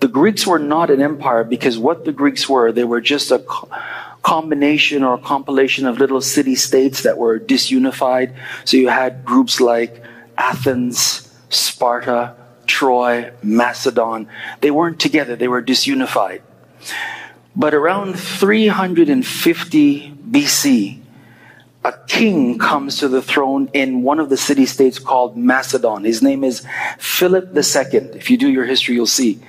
[0.00, 3.44] The Greeks were not an empire because what the Greeks were, they were just a
[4.22, 8.34] combination or a compilation of little city states that were disunified.
[8.64, 10.02] So you had groups like
[10.38, 12.34] Athens, Sparta,
[12.70, 14.28] Troy, Macedon.
[14.60, 16.40] They weren't together, they were disunified.
[17.56, 21.00] But around 350 BC,
[21.82, 26.04] a king comes to the throne in one of the city states called Macedon.
[26.04, 26.64] His name is
[26.98, 28.00] Philip II.
[28.14, 29.40] If you do your history, you'll see.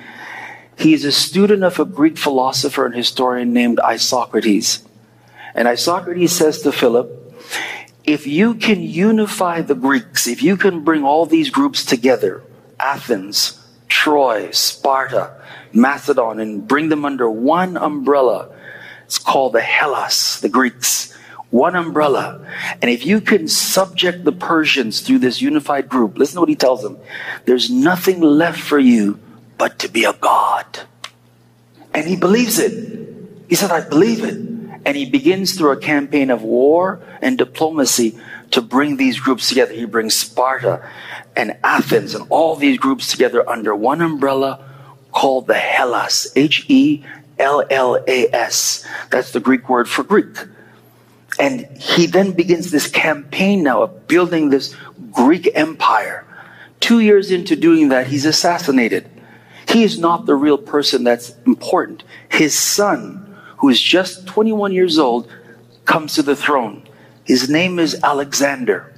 [0.78, 4.82] He is a student of a Greek philosopher and historian named Isocrates.
[5.54, 7.18] And Isocrates says to Philip,
[8.04, 12.42] if you can unify the Greeks, if you can bring all these groups together,
[12.82, 15.36] Athens, Troy, Sparta,
[15.74, 18.50] Macedon, and bring them under one umbrella,
[19.06, 21.14] it's called the Hellas, the Greeks.
[21.50, 22.48] One umbrella.
[22.82, 26.56] And if you can subject the Persians through this unified group, listen to what he
[26.56, 26.98] tells them.
[27.44, 29.20] There's nothing left for you
[29.58, 30.66] but to be a God.
[31.94, 32.72] And he believes it.
[33.50, 34.38] He said, I believe it.
[34.86, 38.18] And he begins through a campaign of war and diplomacy
[38.52, 39.74] to bring these groups together.
[39.74, 40.90] He brings Sparta
[41.36, 44.64] and Athens and all these groups together under one umbrella
[45.12, 46.28] called the Hellas.
[46.36, 47.04] H E
[47.40, 48.86] L L A S.
[49.10, 50.38] That's the Greek word for Greek.
[51.40, 54.76] And he then begins this campaign now of building this
[55.12, 56.26] Greek empire.
[56.80, 59.10] Two years into doing that, he's assassinated.
[59.68, 62.04] He is not the real person that's important.
[62.30, 65.32] His son, who is just 21 years old,
[65.86, 66.84] comes to the throne.
[67.24, 68.91] His name is Alexander.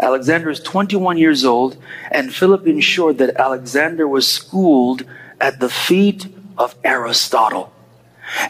[0.00, 1.76] Alexander is 21 years old,
[2.10, 5.04] and Philip ensured that Alexander was schooled
[5.40, 6.26] at the feet
[6.56, 7.72] of Aristotle.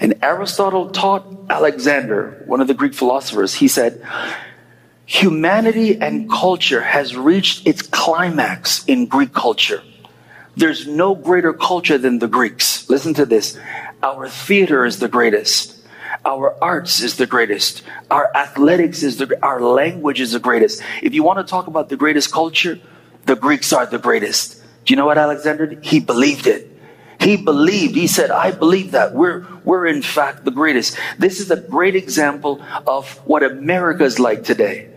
[0.00, 4.04] And Aristotle taught Alexander, one of the Greek philosophers, he said,
[5.06, 9.82] Humanity and culture has reached its climax in Greek culture.
[10.56, 12.88] There's no greater culture than the Greeks.
[12.88, 13.58] Listen to this.
[14.02, 15.79] Our theater is the greatest.
[16.24, 17.82] Our arts is the greatest.
[18.10, 20.82] Our athletics is the, our language is the greatest.
[21.02, 22.78] If you want to talk about the greatest culture,
[23.24, 24.62] the Greeks are the greatest.
[24.84, 25.84] Do you know what Alexander did?
[25.84, 26.66] He believed it.
[27.18, 27.94] He believed.
[27.94, 29.14] He said, I believe that.
[29.14, 30.98] We're, we're in fact the greatest.
[31.18, 34.88] This is a great example of what America is like today.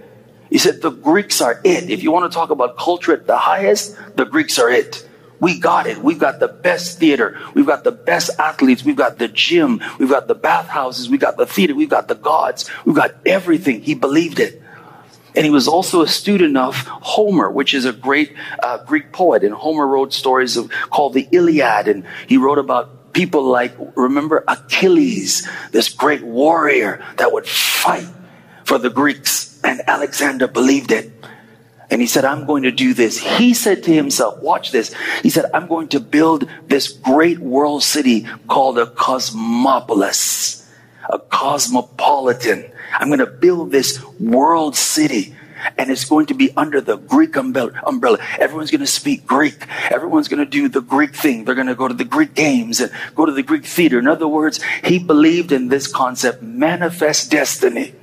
[0.50, 1.90] He said, the Greeks are it.
[1.90, 5.08] If you want to talk about culture at the highest, the Greeks are it.
[5.44, 5.98] We got it.
[5.98, 7.38] We've got the best theater.
[7.54, 8.86] We've got the best athletes.
[8.86, 9.82] We've got the gym.
[10.00, 11.10] We've got the bathhouses.
[11.10, 11.76] We've got the theater.
[11.76, 12.72] We've got the gods.
[12.86, 13.82] We've got everything.
[13.82, 14.62] He believed it.
[15.36, 18.34] And he was also a student of Homer, which is a great
[18.64, 19.44] uh, Greek poet.
[19.44, 21.90] And Homer wrote stories of, called the Iliad.
[21.90, 28.08] And he wrote about people like, remember Achilles, this great warrior that would fight
[28.64, 29.60] for the Greeks.
[29.62, 31.12] And Alexander believed it.
[31.94, 33.20] And he said, I'm going to do this.
[33.20, 34.96] He said to himself, watch this.
[35.22, 40.68] He said, I'm going to build this great world city called a cosmopolis,
[41.08, 42.66] a cosmopolitan.
[42.94, 45.36] I'm going to build this world city
[45.78, 48.18] and it's going to be under the Greek umbrella.
[48.40, 49.64] Everyone's going to speak Greek.
[49.92, 51.46] Everyone's going to do the Greek thing.
[51.46, 54.00] They're going to go to the Greek games and go to the Greek theater.
[54.00, 57.94] In other words, he believed in this concept, manifest destiny.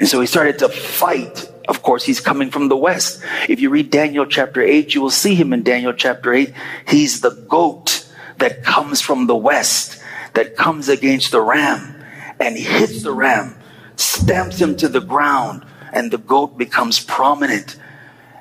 [0.00, 1.50] And so he started to fight.
[1.66, 3.22] Of course, he's coming from the west.
[3.48, 6.52] If you read Daniel chapter 8, you will see him in Daniel chapter 8.
[6.88, 8.06] He's the goat
[8.38, 10.00] that comes from the west,
[10.34, 12.04] that comes against the ram
[12.40, 13.56] and hits the ram,
[13.96, 17.76] stamps him to the ground, and the goat becomes prominent.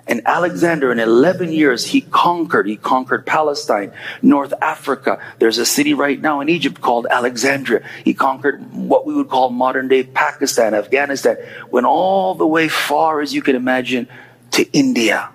[0.06, 2.68] And Alexander, in 11 years, he conquered.
[2.68, 5.20] He conquered Palestine, North Africa.
[5.40, 7.88] There's a city right now in Egypt called Alexandria.
[8.04, 11.38] He conquered what we would call modern day Pakistan, Afghanistan,
[11.72, 14.10] went all the way far as you can imagine
[14.52, 15.30] to India.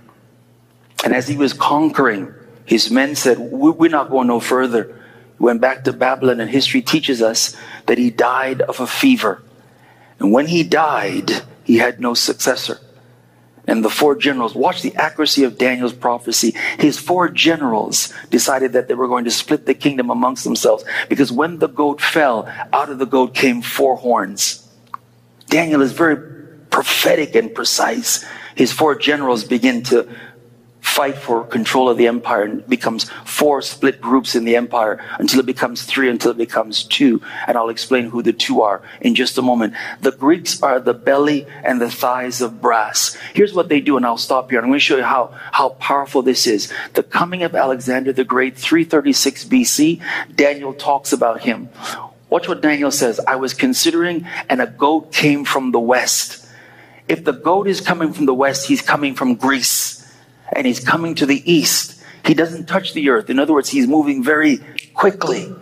[1.03, 2.35] And as he was conquering,
[2.67, 4.95] his men said, We're not going no further.
[5.39, 7.57] He went back to Babylon, and history teaches us
[7.87, 9.43] that he died of a fever.
[10.19, 11.31] And when he died,
[11.65, 12.81] he had no successor
[13.69, 16.55] and the four generals, watch the accuracy of Daniel's prophecy.
[16.79, 21.31] His four generals decided that they were going to split the kingdom amongst themselves because
[21.31, 24.67] when the goat fell, out of the goat came four horns.
[25.49, 26.17] Daniel is very
[26.71, 28.25] prophetic and precise.
[28.55, 30.09] His four generals begin to
[30.99, 35.39] fight for control of the empire and becomes four split groups in the empire until
[35.39, 37.23] it becomes three, until it becomes two.
[37.47, 39.75] And I'll explain who the two are in just a moment.
[40.01, 43.17] The Greeks are the belly and the thighs of brass.
[43.33, 44.59] Here's what they do, and I'll stop here.
[44.59, 46.73] I'm going to show you how, how powerful this is.
[46.95, 50.03] The coming of Alexander the Great, 336 BC,
[50.35, 51.69] Daniel talks about him.
[52.29, 53.21] Watch what Daniel says.
[53.21, 56.45] I was considering, and a goat came from the west.
[57.07, 59.98] If the goat is coming from the west, he's coming from Greece
[60.55, 62.03] and he's coming to the east.
[62.25, 63.31] He doesn't touch the earth.
[63.31, 64.61] In other words, he's moving very
[64.95, 65.55] quickly.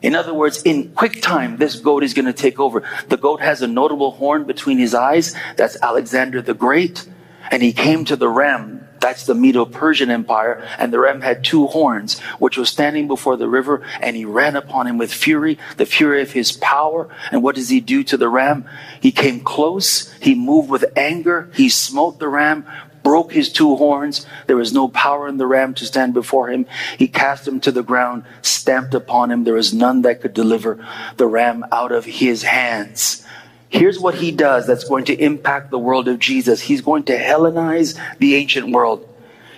[0.00, 2.82] In other words, in quick time, this goat is going to take over.
[3.08, 5.34] The goat has a notable horn between his eyes.
[5.56, 7.08] That's Alexander the Great.
[7.50, 8.86] And he came to the ram.
[9.00, 10.66] That's the Medo-Persian Empire.
[10.78, 13.82] And the ram had two horns, which was standing before the river.
[14.00, 17.08] And he ran upon him with fury, the fury of his power.
[17.32, 18.68] And what does he do to the ram?
[19.00, 20.12] He came close.
[20.20, 21.50] He moved with anger.
[21.54, 22.66] He smote the ram,
[23.08, 24.26] broke his two horns.
[24.48, 26.66] There was no power in the ram to stand before him.
[26.98, 29.44] He cast him to the ground, stamped upon him.
[29.44, 30.86] There was none that could deliver
[31.16, 33.24] the ram out of his hands.
[33.70, 36.60] Here's what he does that's going to impact the world of Jesus.
[36.60, 39.08] He's going to Hellenize the ancient world.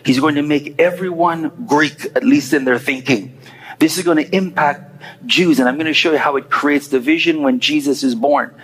[0.06, 3.36] He's going to make everyone Greek, at least in their thinking.
[3.80, 6.86] This is going to impact Jews, and I'm going to show you how it creates
[6.86, 8.54] division when Jesus is born.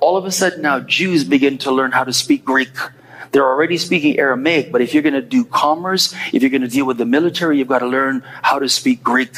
[0.00, 2.74] All of a sudden now, Jews begin to learn how to speak Greek.
[3.32, 6.68] They're already speaking Aramaic, but if you're going to do commerce, if you're going to
[6.68, 9.34] deal with the military, you've got to learn how to speak Greek.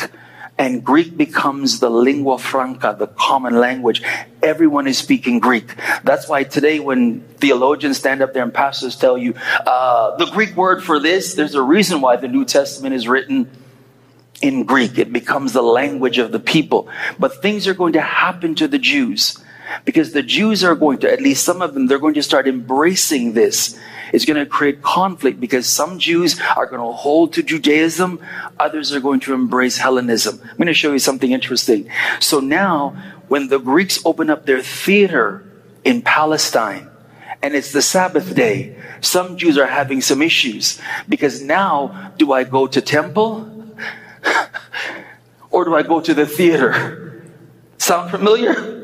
[0.58, 4.02] And Greek becomes the lingua franca, the common language.
[4.42, 5.74] Everyone is speaking Greek.
[6.04, 9.34] That's why today, when theologians stand up there and pastors tell you
[9.66, 13.50] uh, the Greek word for this, there's a reason why the New Testament is written
[14.42, 14.98] in Greek.
[14.98, 16.88] It becomes the language of the people.
[17.18, 19.42] But things are going to happen to the Jews
[19.84, 22.46] because the Jews are going to, at least some of them, they're going to start
[22.46, 23.78] embracing this.
[24.12, 28.20] It's going to create conflict because some Jews are going to hold to Judaism,
[28.58, 30.40] others are going to embrace Hellenism.
[30.42, 31.88] I'm going to show you something interesting.
[32.20, 32.90] So now,
[33.28, 35.44] when the Greeks open up their theater
[35.82, 36.90] in Palestine,
[37.42, 42.44] and it's the Sabbath day, some Jews are having some issues because now, do I
[42.44, 43.50] go to temple?
[45.50, 47.22] or do I go to the theater?
[47.78, 48.83] Sound familiar?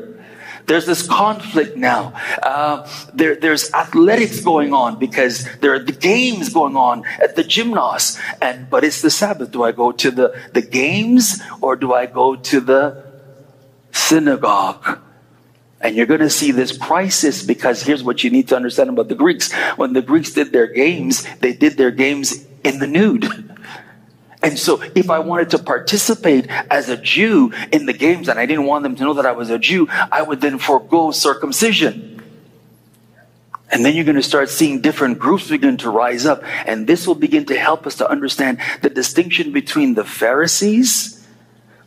[0.71, 2.13] There's this conflict now.
[2.41, 7.43] Uh, there, there's athletics going on because there are the games going on at the
[7.43, 8.17] gymnos.
[8.41, 9.51] And but it's the Sabbath.
[9.51, 13.03] Do I go to the, the games or do I go to the
[13.91, 14.99] synagogue?
[15.81, 19.09] And you're going to see this crisis because here's what you need to understand about
[19.09, 19.51] the Greeks.
[19.75, 23.27] When the Greeks did their games, they did their games in the nude.
[24.43, 28.45] And so if I wanted to participate as a Jew in the games and I
[28.45, 32.23] didn't want them to know that I was a Jew, I would then forego circumcision.
[33.71, 36.43] And then you're going to start seeing different groups begin to rise up.
[36.65, 41.25] And this will begin to help us to understand the distinction between the Pharisees,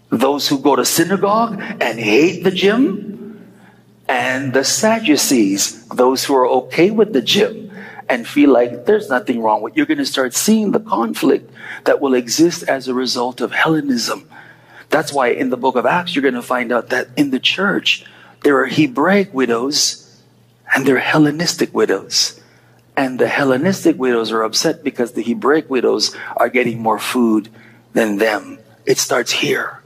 [0.08, 3.50] those who go to synagogue and hate the gym,
[4.08, 7.64] and the Sadducees, those who are okay with the gym
[8.08, 11.50] and feel like there's nothing wrong with you're going to start seeing the conflict
[11.84, 14.28] that will exist as a result of Hellenism.
[14.90, 17.40] That's why in the book of Acts you're going to find out that in the
[17.40, 18.04] church
[18.42, 20.20] there are Hebraic widows
[20.74, 22.40] and there are Hellenistic widows.
[22.96, 27.48] And the Hellenistic widows are upset because the Hebraic widows are getting more food
[27.92, 28.58] than them.
[28.86, 29.80] It starts here.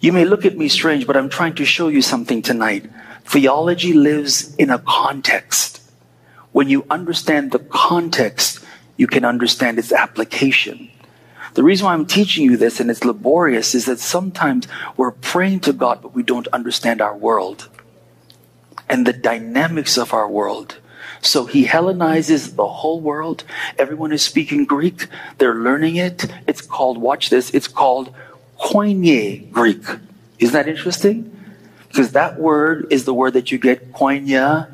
[0.00, 2.90] You may look at me strange, but I'm trying to show you something tonight.
[3.24, 5.81] Theology lives in a context.
[6.52, 8.64] When you understand the context,
[8.96, 10.90] you can understand its application.
[11.54, 15.60] The reason why I'm teaching you this and it's laborious is that sometimes we're praying
[15.60, 17.68] to God, but we don't understand our world
[18.88, 20.76] and the dynamics of our world.
[21.20, 23.44] So he Hellenizes the whole world.
[23.78, 25.06] Everyone is speaking Greek.
[25.38, 26.26] They're learning it.
[26.46, 28.14] It's called, watch this, it's called
[28.58, 29.84] Koine Greek.
[30.38, 31.28] Isn't that interesting?
[31.88, 34.68] Because that word is the word that you get koinonia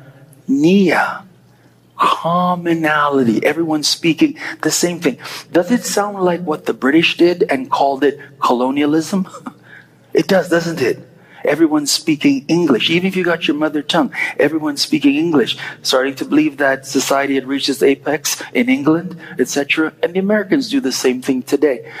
[1.99, 3.45] commonality.
[3.45, 5.17] Everyone speaking the same thing.
[5.51, 9.27] Does it sound like what the British did and called it colonialism?
[10.13, 11.05] it does, doesn't it?
[11.45, 12.89] Everyone's speaking English.
[12.89, 15.57] Even if you got your mother tongue, everyone's speaking English.
[15.81, 19.93] Starting to believe that society had reached its apex in England, etc.
[20.03, 21.91] And the Americans do the same thing today.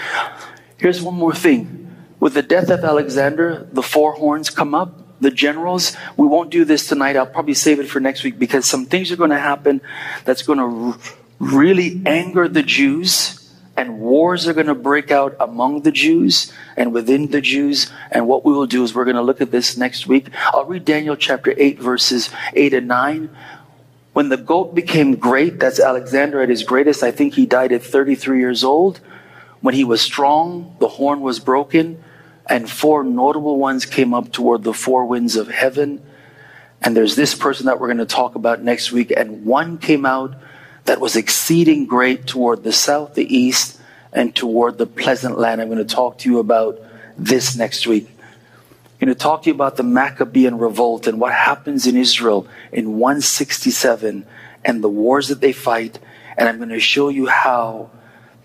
[0.77, 1.87] Here's one more thing.
[2.19, 5.95] With the death of Alexander, the four horns come up the generals.
[6.17, 7.15] We won't do this tonight.
[7.15, 9.81] I'll probably save it for next week because some things are going to happen
[10.25, 10.99] that's going to
[11.39, 13.39] really anger the Jews
[13.79, 17.89] and wars are going to break out among the Jews and within the Jews.
[18.11, 20.27] And what we will do is we're going to look at this next week.
[20.47, 23.29] I'll read Daniel chapter 8, verses 8 and 9.
[24.11, 27.03] When the goat became great, that's Alexander at his greatest.
[27.03, 28.99] I think he died at 33 years old.
[29.61, 32.03] When he was strong, the horn was broken
[32.49, 36.03] and four notable ones came up toward the four winds of heaven.
[36.81, 39.13] And there's this person that we're going to talk about next week.
[39.15, 40.35] And one came out
[40.85, 43.79] that was exceeding great toward the south, the east,
[44.11, 45.61] and toward the pleasant land.
[45.61, 46.79] I'm going to talk to you about
[47.17, 48.09] this next week.
[48.09, 52.47] I'm going to talk to you about the Maccabean revolt and what happens in Israel
[52.71, 54.25] in 167
[54.65, 55.99] and the wars that they fight.
[56.37, 57.91] And I'm going to show you how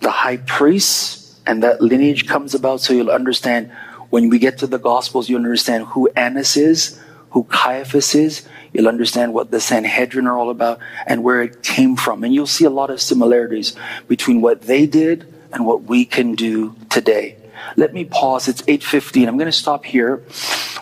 [0.00, 3.72] the high priests and that lineage comes about so you'll understand
[4.14, 7.00] when we get to the Gospels, you'll understand who Annas is,
[7.30, 8.46] who Caiaphas is.
[8.72, 12.22] You'll understand what the Sanhedrin are all about and where it came from.
[12.22, 13.74] And you'll see a lot of similarities
[14.06, 17.36] between what they did and what we can do today.
[17.74, 18.46] Let me pause.
[18.46, 19.26] It's 8:15.
[19.26, 20.22] I'm going to stop here.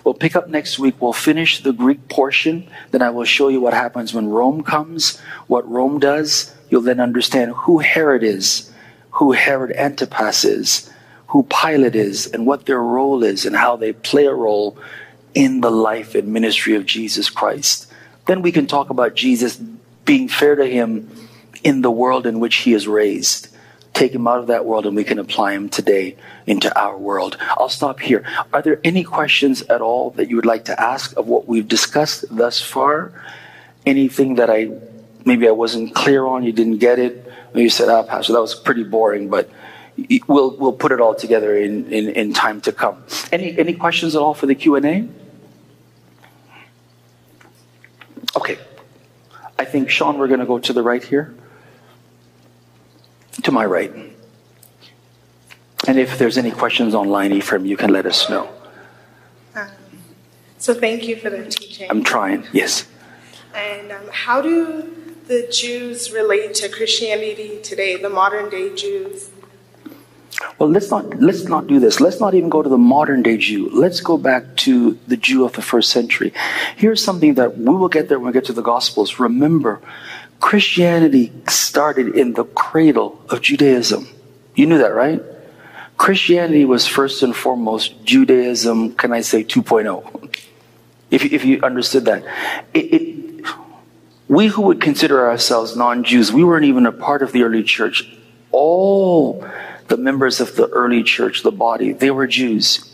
[0.05, 1.01] We'll pick up next week.
[1.01, 2.69] We'll finish the Greek portion.
[2.91, 6.55] Then I will show you what happens when Rome comes, what Rome does.
[6.69, 8.71] You'll then understand who Herod is,
[9.13, 10.93] who Herod Antipas is,
[11.33, 14.77] who Pilate is and what their role is and how they play a role
[15.33, 17.91] in the life and ministry of Jesus Christ.
[18.27, 19.57] Then we can talk about Jesus
[20.05, 21.11] being fair to him
[21.65, 23.49] in the world in which he is raised.
[23.95, 27.39] Take him out of that world and we can apply him today into our world.
[27.41, 28.27] I'll stop here.
[28.53, 31.67] Are there any questions at all that you would like to ask of what we've
[31.67, 33.11] discussed thus far?
[33.87, 34.71] Anything that I
[35.25, 37.27] maybe I wasn't clear on, you didn't get it?
[37.55, 39.49] You said, ah, Pastor, that was pretty boring, but
[40.27, 43.03] we'll, we'll put it all together in, in, in time to come.
[43.31, 45.09] Any, any questions at all for the Q&A?
[48.37, 48.59] Okay.
[49.59, 51.35] I think, Sean, we're going to go to the right here.
[53.43, 53.93] To my right.
[55.87, 58.49] And if there's any questions online, Ephraim, you can let us know.
[59.55, 59.69] Um,
[60.59, 61.91] so thank you for the teaching.
[61.91, 62.87] I'm trying, yes.
[63.55, 64.95] And um, how do
[65.27, 69.32] the Jews relate to Christianity today, the modern day Jews?
[70.59, 72.01] Well, let's not let's not do this.
[72.01, 73.69] Let's not even go to the modern day Jew.
[73.71, 76.33] Let's go back to the Jew of the first century.
[76.77, 79.19] Here's something that we will get there when we get to the Gospels.
[79.19, 79.81] Remember,
[80.41, 84.09] Christianity started in the cradle of Judaism.
[84.55, 85.23] You knew that, right?
[85.97, 90.35] Christianity was first and foremost Judaism, can I say 2.0?
[91.11, 92.25] If you, if you understood that.
[92.75, 93.47] It, it,
[94.29, 97.63] we who would consider ourselves non Jews, we weren't even a part of the early
[97.63, 98.11] church.
[98.51, 99.47] All
[99.93, 102.91] the members of the early church, the body, they were Jews.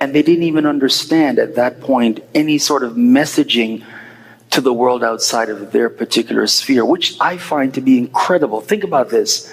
[0.00, 3.84] And they didn't even understand at that point any sort of messaging
[4.48, 8.62] to the world outside of their particular sphere, which I find to be incredible.
[8.62, 9.52] Think about this.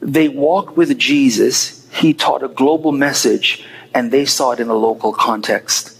[0.00, 4.74] They walked with Jesus, he taught a global message, and they saw it in a
[4.74, 5.90] local context.
[5.90, 5.96] Do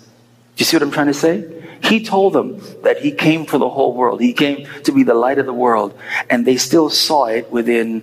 [0.57, 1.45] you see what I'm trying to say?
[1.85, 4.21] He told them that he came for the whole world.
[4.21, 5.97] He came to be the light of the world,
[6.29, 8.03] and they still saw it within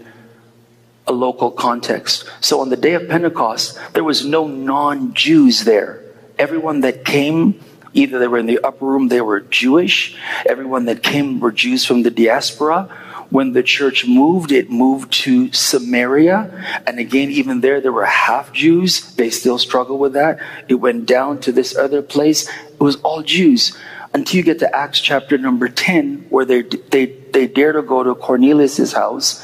[1.07, 2.29] a local context.
[2.41, 6.01] So on the day of Pentecost, there was no non Jews there.
[6.39, 7.59] Everyone that came,
[7.93, 10.17] either they were in the upper room, they were Jewish.
[10.45, 12.89] Everyone that came were Jews from the diaspora.
[13.29, 16.83] When the church moved, it moved to Samaria.
[16.85, 19.15] And again, even there, there were half Jews.
[19.15, 20.39] They still struggle with that.
[20.67, 22.47] It went down to this other place.
[22.47, 23.75] It was all Jews
[24.13, 28.03] until you get to Acts chapter number 10, where they, they, they dare to go
[28.03, 29.43] to Cornelius' house.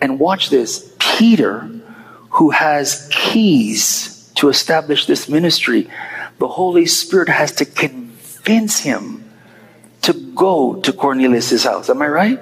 [0.00, 0.87] And watch this
[1.18, 1.68] Peter,
[2.30, 5.90] who has keys to establish this ministry,
[6.38, 9.28] the Holy Spirit has to convince him
[10.02, 11.90] to go to Cornelius' house.
[11.90, 12.40] Am I right?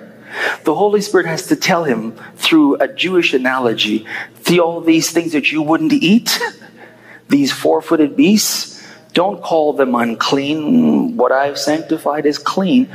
[0.65, 4.07] The Holy Spirit has to tell him through a Jewish analogy,
[4.43, 6.39] see all these things that you wouldn't eat,
[7.31, 8.76] these four footed beasts,
[9.17, 11.17] don't call them unclean.
[11.17, 12.93] What I've sanctified is clean.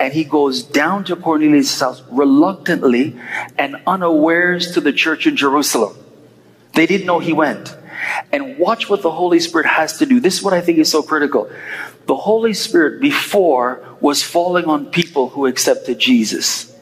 [0.00, 3.16] And he goes down to Cornelius' house reluctantly
[3.56, 5.96] and unawares to the church in Jerusalem.
[6.72, 7.76] They didn't know he went.
[8.32, 10.18] And watch what the Holy Spirit has to do.
[10.18, 11.48] This is what I think is so critical.
[12.06, 16.74] The Holy Spirit before was falling on people who accepted Jesus.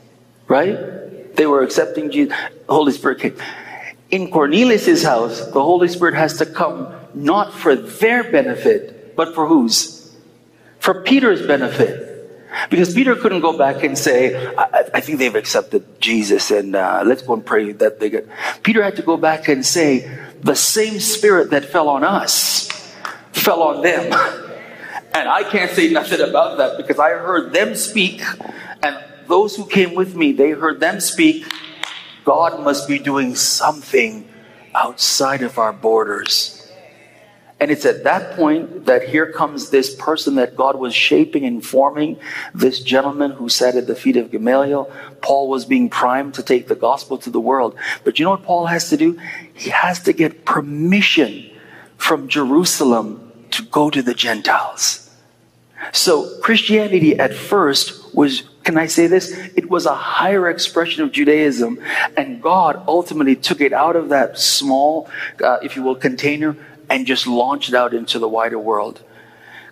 [0.46, 1.36] Right?
[1.36, 2.34] They were accepting Jesus.
[2.66, 3.36] Holy Spirit came.
[4.10, 9.46] In Cornelius' house, the Holy Spirit has to come not for their benefit, but for
[9.46, 10.14] whose?
[10.80, 12.08] For Peter's benefit.
[12.70, 17.02] Because Peter couldn't go back and say, I, I think they've accepted Jesus and uh,
[17.04, 18.26] let's go and pray that they get.
[18.62, 20.08] Peter had to go back and say,
[20.40, 22.68] the same spirit that fell on us
[23.32, 24.04] fell on them.
[25.14, 28.22] and I can't say nothing about that because I heard them speak
[28.82, 28.96] and
[29.28, 31.46] those who came with me, they heard them speak.
[32.24, 34.28] God must be doing something
[34.74, 36.57] outside of our borders.
[37.60, 41.64] And it's at that point that here comes this person that God was shaping and
[41.64, 42.16] forming,
[42.54, 44.90] this gentleman who sat at the feet of Gamaliel.
[45.22, 47.76] Paul was being primed to take the gospel to the world.
[48.04, 49.18] But you know what Paul has to do?
[49.54, 51.50] He has to get permission
[51.96, 55.10] from Jerusalem to go to the Gentiles.
[55.92, 59.32] So Christianity at first was, can I say this?
[59.56, 61.80] It was a higher expression of Judaism,
[62.16, 65.08] and God ultimately took it out of that small,
[65.42, 66.56] uh, if you will, container
[66.90, 69.02] and just launch it out into the wider world.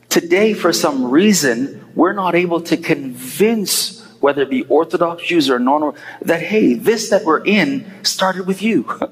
[0.09, 5.59] Today, for some reason, we're not able to convince whether it be Orthodox Jews or
[5.59, 8.88] non that, hey, this that we're in started with you.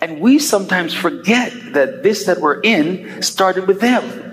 [0.00, 4.24] and we sometimes forget that this that we're in started with them.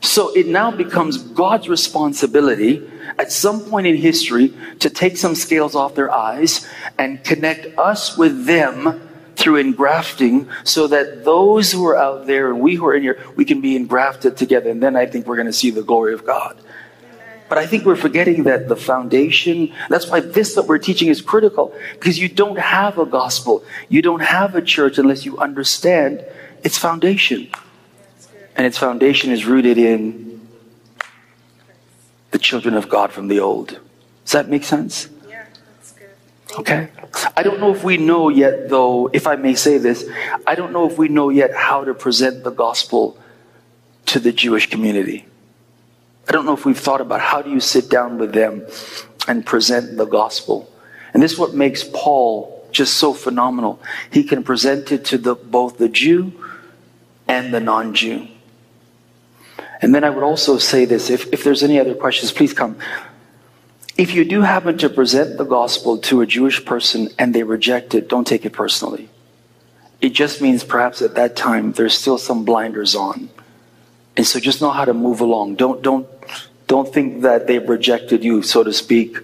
[0.00, 2.86] So it now becomes God's responsibility
[3.18, 6.68] at some point in history to take some scales off their eyes
[6.98, 12.60] and connect us with them through engrafting so that those who are out there and
[12.60, 14.70] we who are in here, we can be engrafted together.
[14.70, 16.58] And then I think we're going to see the glory of God.
[17.48, 21.20] But I think we're forgetting that the foundation, that's why this that we're teaching is
[21.20, 23.62] critical because you don't have a gospel.
[23.88, 26.24] You don't have a church unless you understand
[26.62, 27.50] its foundation.
[28.56, 30.46] and its foundation is rooted in
[32.30, 33.80] the children of God from the old.
[34.24, 35.08] Does that make sense?
[36.58, 36.88] Okay.
[37.36, 40.08] I don't know if we know yet, though, if I may say this,
[40.46, 43.18] I don't know if we know yet how to present the gospel
[44.06, 45.26] to the Jewish community.
[46.28, 48.66] I don't know if we've thought about how do you sit down with them
[49.26, 50.70] and present the gospel.
[51.12, 53.80] And this is what makes Paul just so phenomenal.
[54.10, 56.32] He can present it to the, both the Jew
[57.28, 58.28] and the non Jew.
[59.80, 62.78] And then I would also say this if, if there's any other questions, please come.
[63.96, 67.94] If you do happen to present the gospel to a Jewish person and they reject
[67.94, 69.08] it, don't take it personally.
[70.00, 73.30] It just means perhaps at that time there's still some blinders on.
[74.16, 75.56] And so just know how to move along.
[75.56, 76.08] Don't don't
[76.66, 79.18] don't think that they've rejected you, so to speak.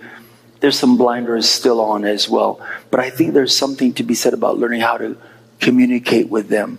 [0.61, 2.65] There's some blinders still on as well.
[2.91, 5.17] But I think there's something to be said about learning how to
[5.59, 6.79] communicate with them.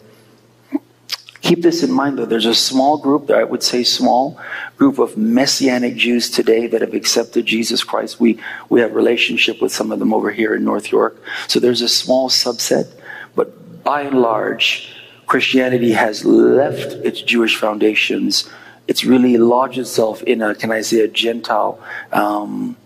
[1.42, 4.40] Keep this in mind though, there's a small group, I would say small,
[4.78, 8.20] group of Messianic Jews today that have accepted Jesus Christ.
[8.20, 8.40] We,
[8.70, 11.22] we have relationship with some of them over here in North York.
[11.48, 12.94] So there's a small subset,
[13.36, 14.96] but by and large,
[15.26, 18.48] Christianity has left its Jewish foundations.
[18.88, 21.82] It's really lodged itself in a, can I say, a Gentile,
[22.12, 22.78] um,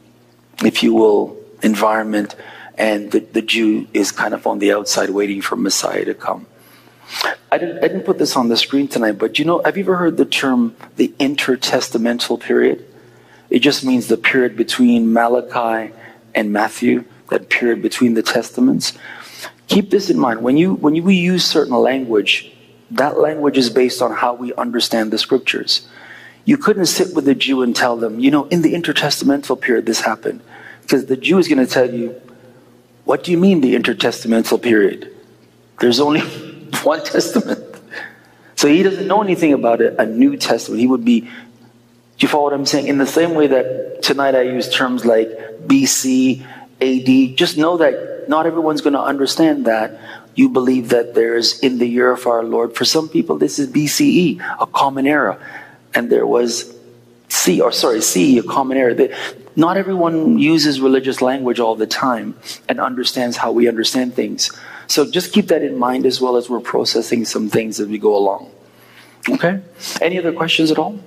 [0.64, 2.36] if you will, environment,
[2.78, 6.46] and the, the Jew is kind of on the outside waiting for Messiah to come.
[7.52, 9.84] I didn't, I didn't put this on the screen tonight, but you know, have you
[9.84, 12.86] ever heard the term the intertestamental period?
[13.50, 15.94] It just means the period between Malachi
[16.34, 18.94] and Matthew, that period between the testaments.
[19.68, 20.42] Keep this in mind.
[20.42, 22.52] When you when you, we use certain language,
[22.92, 25.88] that language is based on how we understand the scriptures.
[26.44, 29.86] You couldn't sit with a Jew and tell them, you know, in the intertestamental period
[29.86, 30.42] this happened.
[30.82, 32.22] Because the Jew is going to tell you,
[33.06, 35.12] what do you mean the intertestamental period?
[35.80, 36.22] There's only
[36.84, 37.64] one testament.
[38.56, 40.80] So he doesn't know anything about a, a New Testament.
[40.80, 41.30] He would be, do
[42.20, 42.88] you follow what I'm saying?
[42.88, 45.28] In the same way that tonight I use terms like
[45.68, 46.42] BC,
[46.82, 50.00] AD, just know that not everyone's going to understand that.
[50.36, 52.76] You believe that there's in the year of our Lord.
[52.76, 55.40] For some people, this is BCE, a common era.
[55.94, 56.74] And there was
[57.30, 58.94] C, or sorry, C, a common era.
[58.94, 59.12] That
[59.56, 62.38] not everyone uses religious language all the time
[62.68, 64.52] and understands how we understand things.
[64.88, 67.98] So just keep that in mind as well as we're processing some things as we
[67.98, 68.52] go along.
[69.30, 69.62] Okay?
[70.02, 71.00] Any other questions at all?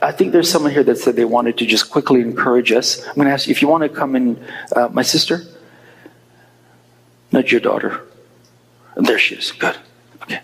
[0.00, 3.06] I think there's someone here that said they wanted to just quickly encourage us.
[3.06, 4.44] I'm going to ask you if you want to come in,
[4.74, 5.42] uh, my sister?
[7.30, 8.04] Not your daughter.
[8.96, 9.52] There she is.
[9.52, 9.76] Good.
[10.22, 10.40] Okay.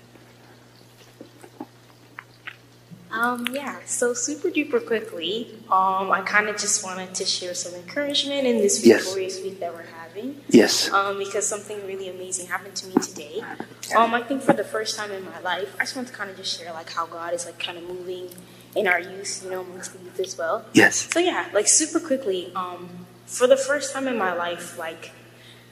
[3.19, 7.74] Um, yeah, so super duper quickly, um, I kind of just wanted to share some
[7.74, 9.03] encouragement in this Yes.
[9.03, 10.40] victorious week that we're having.
[10.49, 10.89] Yes.
[10.93, 13.43] Um, because something really amazing happened to me today.
[13.97, 16.31] Um, I think for the first time in my life, I just want to kind
[16.31, 18.28] of just share like how God is like kind of moving
[18.77, 20.65] in our youth, you know, amongst the youth as well.
[20.73, 21.09] Yes.
[21.12, 22.89] So yeah, like super quickly, um,
[23.27, 25.11] for the first time in my life, like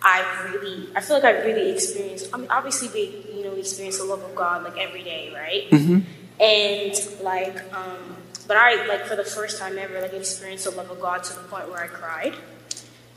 [0.03, 2.29] I really, I feel like I really experienced.
[2.35, 3.03] I mean, obviously we,
[3.39, 5.71] you know, we experience the love of God like every day, right?
[5.71, 6.01] Mm-hmm.
[6.41, 6.93] And
[7.23, 11.01] like, um, but I like for the first time ever, like experienced the love of
[11.01, 12.35] God to the point where I cried.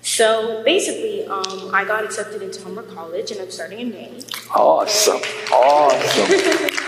[0.01, 4.23] So basically, um, I got accepted into Humber College, and I'm starting in May.
[4.55, 5.19] Awesome.
[5.51, 6.25] Awesome.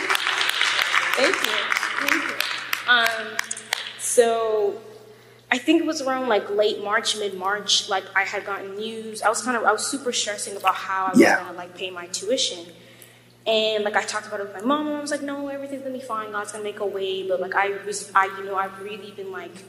[1.17, 1.51] Thank you.
[1.99, 2.35] Thank you.
[2.87, 3.37] Um,
[3.99, 4.79] so
[5.51, 7.89] I think it was around like late March, mid March.
[7.89, 9.21] Like I had gotten news.
[9.21, 11.43] I was kind of I was super stressing about how I was Yeah.
[11.43, 12.65] gonna like pay my tuition.
[13.47, 15.81] And like I talked about it with my mom, and I was like, "No, everything's
[15.81, 16.31] gonna be fine.
[16.31, 19.31] God's gonna make a way." But like I was, I you know, I've really been
[19.31, 19.63] like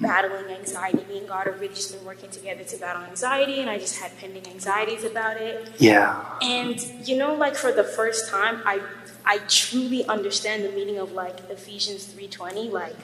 [0.00, 1.04] battling anxiety.
[1.08, 4.00] Me and God have really just been working together to battle anxiety, and I just
[4.00, 5.72] had pending anxieties about it.
[5.78, 6.24] Yeah.
[6.42, 8.80] And you know, like for the first time, I
[9.24, 12.68] I truly understand the meaning of like Ephesians three twenty.
[12.68, 12.96] Like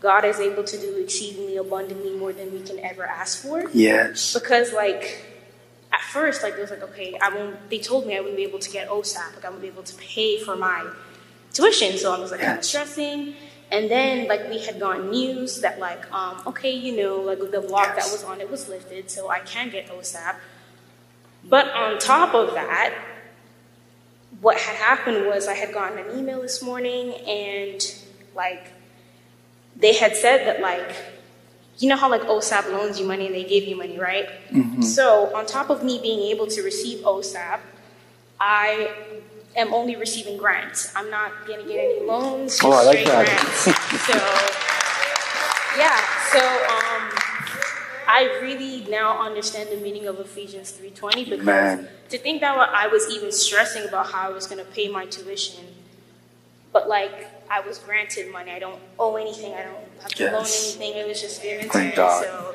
[0.00, 3.70] God is able to do exceedingly abundantly more than we can ever ask for.
[3.72, 4.34] Yes.
[4.34, 5.24] Because like
[5.96, 7.70] at first, like it was like okay, I won't.
[7.70, 9.34] They told me I wouldn't be able to get OSAP.
[9.34, 10.86] Like I wouldn't be able to pay for my
[11.54, 11.96] tuition.
[11.96, 13.34] So I was like kind of stressing.
[13.70, 17.62] And then like we had gotten news that like um okay, you know, like the
[17.62, 20.36] block that was on it was lifted, so I can get OSAP.
[21.44, 22.94] But on top of that,
[24.40, 27.80] what had happened was I had gotten an email this morning and
[28.34, 28.72] like
[29.74, 30.94] they had said that like
[31.78, 34.28] you know how like OSAP loans you money and they give you money, right?
[34.82, 37.60] So on top of me being able to receive OSAP,
[38.40, 38.90] I
[39.56, 40.92] am only receiving grants.
[40.96, 43.26] I'm not gonna get any loans, Oh, I like that.
[43.26, 43.60] grants.
[44.08, 44.16] so
[45.78, 46.00] yeah,
[46.32, 47.02] so um
[48.08, 51.88] I really now understand the meaning of Ephesians 3:20 because Man.
[52.10, 55.06] to think that I was even stressing about how I was going to pay my
[55.06, 55.64] tuition
[56.72, 58.50] but like I was granted money.
[58.50, 59.54] I don't owe anything.
[59.54, 60.76] I don't have to loan Yes.
[60.76, 61.00] anything.
[61.00, 61.94] It was just very Thank.
[61.94, 62.24] God.
[62.24, 62.54] So,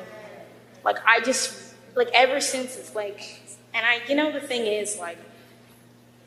[0.84, 3.40] like, I just like ever since it's like,
[3.74, 5.18] and I, you know, the thing is like,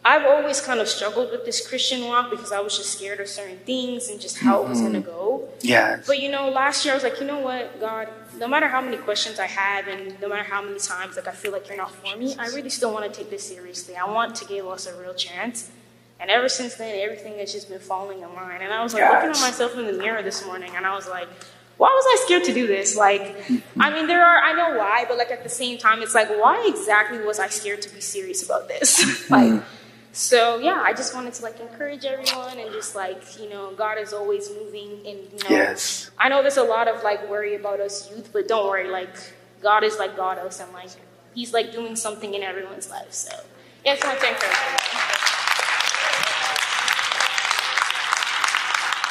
[0.07, 3.27] I've always kind of struggled with this Christian walk because I was just scared of
[3.27, 5.09] certain things and just how it was gonna mm-hmm.
[5.09, 5.49] go.
[5.61, 6.05] Yes.
[6.05, 8.81] But you know, last year I was like, you know what, God, no matter how
[8.81, 11.77] many questions I have and no matter how many times like I feel like you're
[11.77, 13.95] not for me, I really still want to take this seriously.
[13.95, 15.71] I want to give us a real chance.
[16.19, 18.61] And ever since then, everything has just been falling in line.
[18.61, 21.07] And I was like looking at myself in the mirror this morning, and I was
[21.07, 21.27] like,
[21.77, 22.95] why was I scared to do this?
[22.95, 23.35] Like,
[23.79, 26.29] I mean, there are, I know why, but like at the same time, it's like,
[26.29, 29.03] why exactly was I scared to be serious about this?
[29.25, 29.33] Mm-hmm.
[29.33, 29.63] like,
[30.13, 33.97] so yeah, I just wanted to like encourage everyone and just like, you know, God
[33.97, 36.09] is always moving and, you know, Yes.
[36.17, 39.13] I know there's a lot of like worry about us youth, but don't worry, like,
[39.61, 40.91] God is like God us and like,
[41.33, 43.11] He's like doing something in everyone's life.
[43.11, 43.35] So,
[43.83, 45.24] yeah, I just wanted to encourage everyone.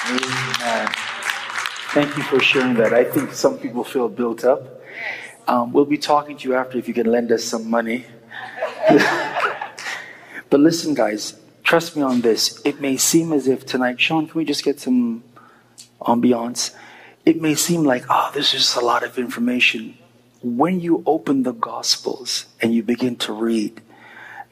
[0.07, 0.89] Amen.
[1.95, 2.93] Thank you for sharing that.
[2.93, 4.83] I think some people feel built up.
[5.47, 8.05] Um, we'll be talking to you after if you can lend us some money.
[8.89, 12.61] but listen, guys, trust me on this.
[12.65, 15.25] It may seem as if tonight, Sean, can we just get some
[16.01, 16.75] ambiance?
[17.25, 19.97] It may seem like, oh, this is a lot of information.
[20.43, 23.81] When you open the Gospels and you begin to read,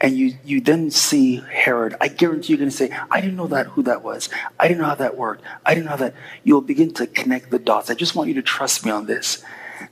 [0.03, 3.47] and you, you then see Herod, I guarantee you're going to say, I didn't know
[3.47, 4.29] that who that was.
[4.59, 5.45] I didn't know how that worked.
[5.65, 6.15] I didn't know that.
[6.43, 7.89] You'll begin to connect the dots.
[7.89, 9.45] I just want you to trust me on this.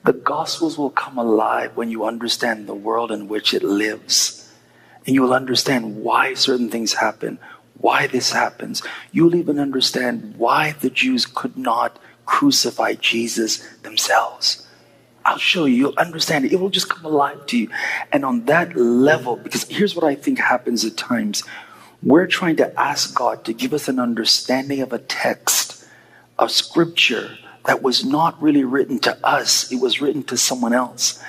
[0.05, 4.53] The Gospels will come alive when you understand the world in which it lives.
[5.07, 7.39] And you will understand why certain things happen,
[7.79, 8.83] why this happens.
[9.13, 14.67] You'll even understand why the Jews could not crucify Jesus themselves.
[15.31, 15.77] I'll show you.
[15.77, 16.53] You'll understand it.
[16.53, 17.69] It will just come alive to you.
[18.11, 21.45] And on that level, because here's what I think happens at times
[22.03, 25.87] we're trying to ask God to give us an understanding of a text,
[26.37, 31.23] of scripture that was not really written to us, it was written to someone else.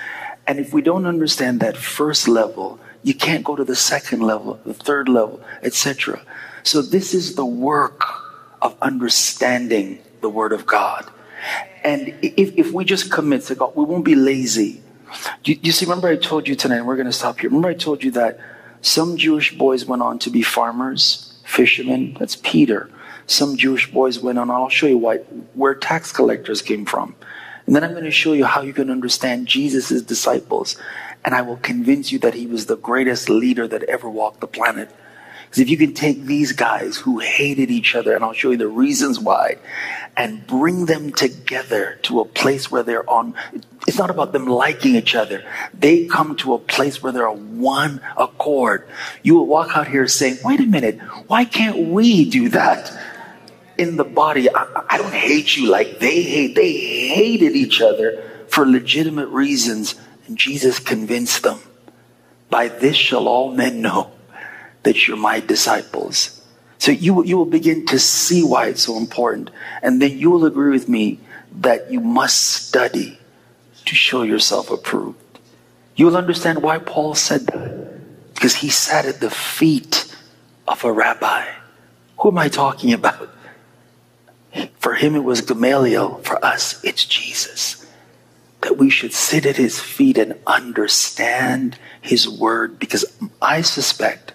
[0.48, 4.58] And if we don't understand that first level, you can't go to the second level,
[4.64, 6.20] the third level, etc.
[6.64, 8.02] So this is the work
[8.62, 11.08] of understanding the Word of God.
[11.84, 14.82] And if, if we just commit to God, we won't be lazy.
[15.44, 17.50] You, you see, remember I told you tonight, and we're going to stop here.
[17.50, 18.38] Remember I told you that
[18.80, 22.16] some Jewish boys went on to be farmers, fishermen.
[22.18, 22.90] That's Peter.
[23.26, 25.18] Some Jewish boys went on, I'll show you why,
[25.54, 27.14] where tax collectors came from.
[27.66, 30.76] And then I'm going to show you how you can understand Jesus' disciples.
[31.24, 34.48] And I will convince you that he was the greatest leader that ever walked the
[34.48, 34.90] planet.
[35.54, 38.68] If you can take these guys who hated each other, and I'll show you the
[38.68, 39.56] reasons why,
[40.16, 43.34] and bring them together to a place where they're on,
[43.86, 45.44] it's not about them liking each other.
[45.74, 48.88] They come to a place where they're on one accord.
[49.22, 52.90] You will walk out here saying, wait a minute, why can't we do that?
[53.76, 56.54] In the body, I, I don't hate you like they hate.
[56.54, 59.96] They hated each other for legitimate reasons,
[60.26, 61.58] and Jesus convinced them.
[62.48, 64.12] By this shall all men know
[64.82, 66.42] that you're my disciples.
[66.78, 69.50] So you, you will begin to see why it's so important.
[69.82, 71.20] And then you will agree with me
[71.60, 73.18] that you must study
[73.84, 75.18] to show yourself approved.
[75.94, 78.34] You will understand why Paul said that.
[78.34, 80.12] Because he sat at the feet
[80.66, 81.46] of a rabbi.
[82.18, 83.28] Who am I talking about?
[84.78, 86.16] For him, it was Gamaliel.
[86.18, 87.86] For us, it's Jesus.
[88.62, 92.78] That we should sit at his feet and understand his word.
[92.78, 93.04] Because
[93.40, 94.31] I suspect,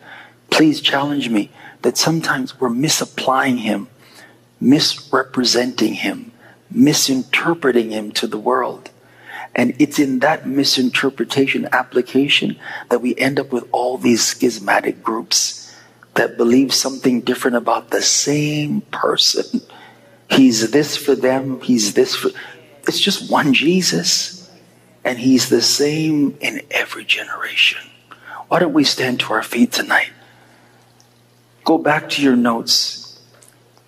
[0.49, 1.51] please challenge me,
[1.81, 3.87] that sometimes we're misapplying him,
[4.59, 6.31] misrepresenting him,
[6.71, 8.89] misinterpreting him to the world.
[9.55, 12.59] And it's in that misinterpretation application
[12.89, 15.75] that we end up with all these schismatic groups
[16.13, 19.61] that believe something different about the same person.
[20.29, 22.29] He's this for them, he's this for.
[22.87, 24.49] It's just one Jesus,
[25.03, 27.81] and he's the same in every generation.
[28.47, 30.11] Why don't we stand to our feet tonight?
[31.67, 33.19] Go back to your notes,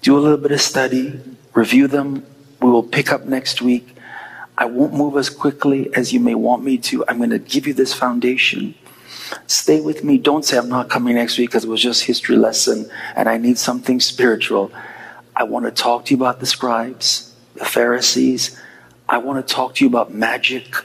[0.01, 1.18] do a little bit of study,
[1.53, 2.26] review them.
[2.61, 3.95] We will pick up next week.
[4.57, 7.06] I won't move as quickly as you may want me to.
[7.07, 8.76] I'm going to give you this foundation.
[9.47, 10.18] Stay with me.
[10.18, 13.38] Don't say I'm not coming next week because it was just history lesson and I
[13.38, 14.73] need something spiritual.
[15.34, 18.60] I want to talk to you about the scribes, the Pharisees.
[19.07, 20.76] I want to talk to you about magic.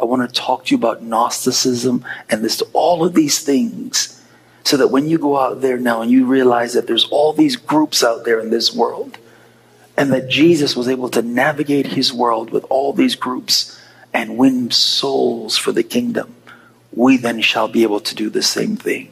[0.00, 4.13] I want to talk to you about Gnosticism and this all of these things
[4.64, 7.56] so that when you go out there now and you realize that there's all these
[7.56, 9.18] groups out there in this world
[9.96, 13.78] and that Jesus was able to navigate his world with all these groups
[14.12, 16.34] and win souls for the kingdom,
[16.92, 19.10] we then shall be able to do the same thing.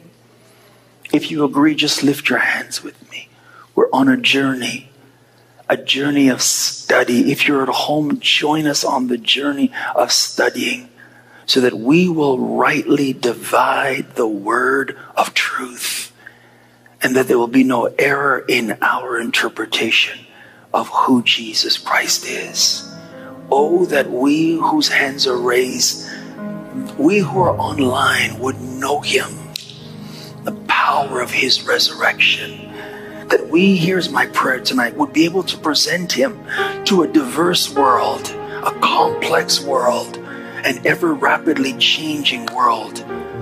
[1.13, 3.29] If you agree, just lift your hands with me.
[3.75, 4.89] We're on a journey,
[5.69, 7.31] a journey of study.
[7.31, 10.89] If you're at home, join us on the journey of studying
[11.45, 16.13] so that we will rightly divide the word of truth
[17.01, 20.25] and that there will be no error in our interpretation
[20.73, 22.89] of who Jesus Christ is.
[23.51, 26.09] Oh, that we whose hands are raised,
[26.97, 29.29] we who are online would know him,
[30.45, 32.71] the power of his resurrection.
[33.27, 36.43] That we, here's my prayer tonight, would be able to present him
[36.85, 40.17] to a diverse world, a complex world,
[40.65, 42.97] an ever rapidly changing world,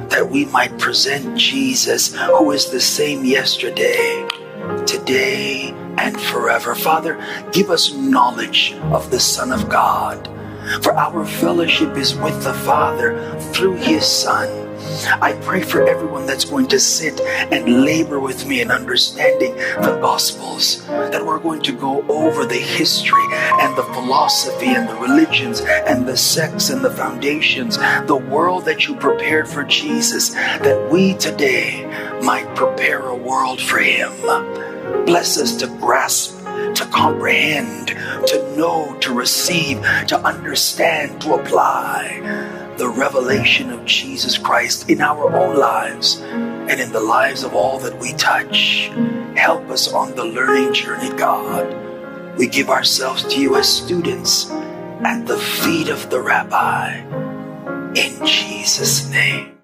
[0.10, 4.28] that we might present Jesus, who is the same yesterday,
[4.86, 6.76] today, and forever.
[6.76, 10.28] Father, give us knowledge of the Son of God.
[10.82, 14.50] For our fellowship is with the Father through His Son.
[15.22, 19.98] I pray for everyone that's going to sit and labor with me in understanding the
[20.02, 25.62] Gospels, that we're going to go over the history and the philosophy and the religions
[25.62, 27.78] and the sects and the foundations,
[28.08, 31.86] the world that you prepared for Jesus, that we today
[32.24, 34.12] might prepare a world for Him.
[35.06, 36.40] Bless us to grasp,
[36.76, 37.90] to comprehend,
[38.28, 45.32] to know, to receive, to understand, to apply the revelation of Jesus Christ in our
[45.36, 48.88] own lives and in the lives of all that we touch.
[49.36, 51.78] Help us on the learning journey, God.
[52.40, 57.02] We give ourselves to you as students at the feet of the Rabbi.
[57.94, 59.61] In Jesus' name.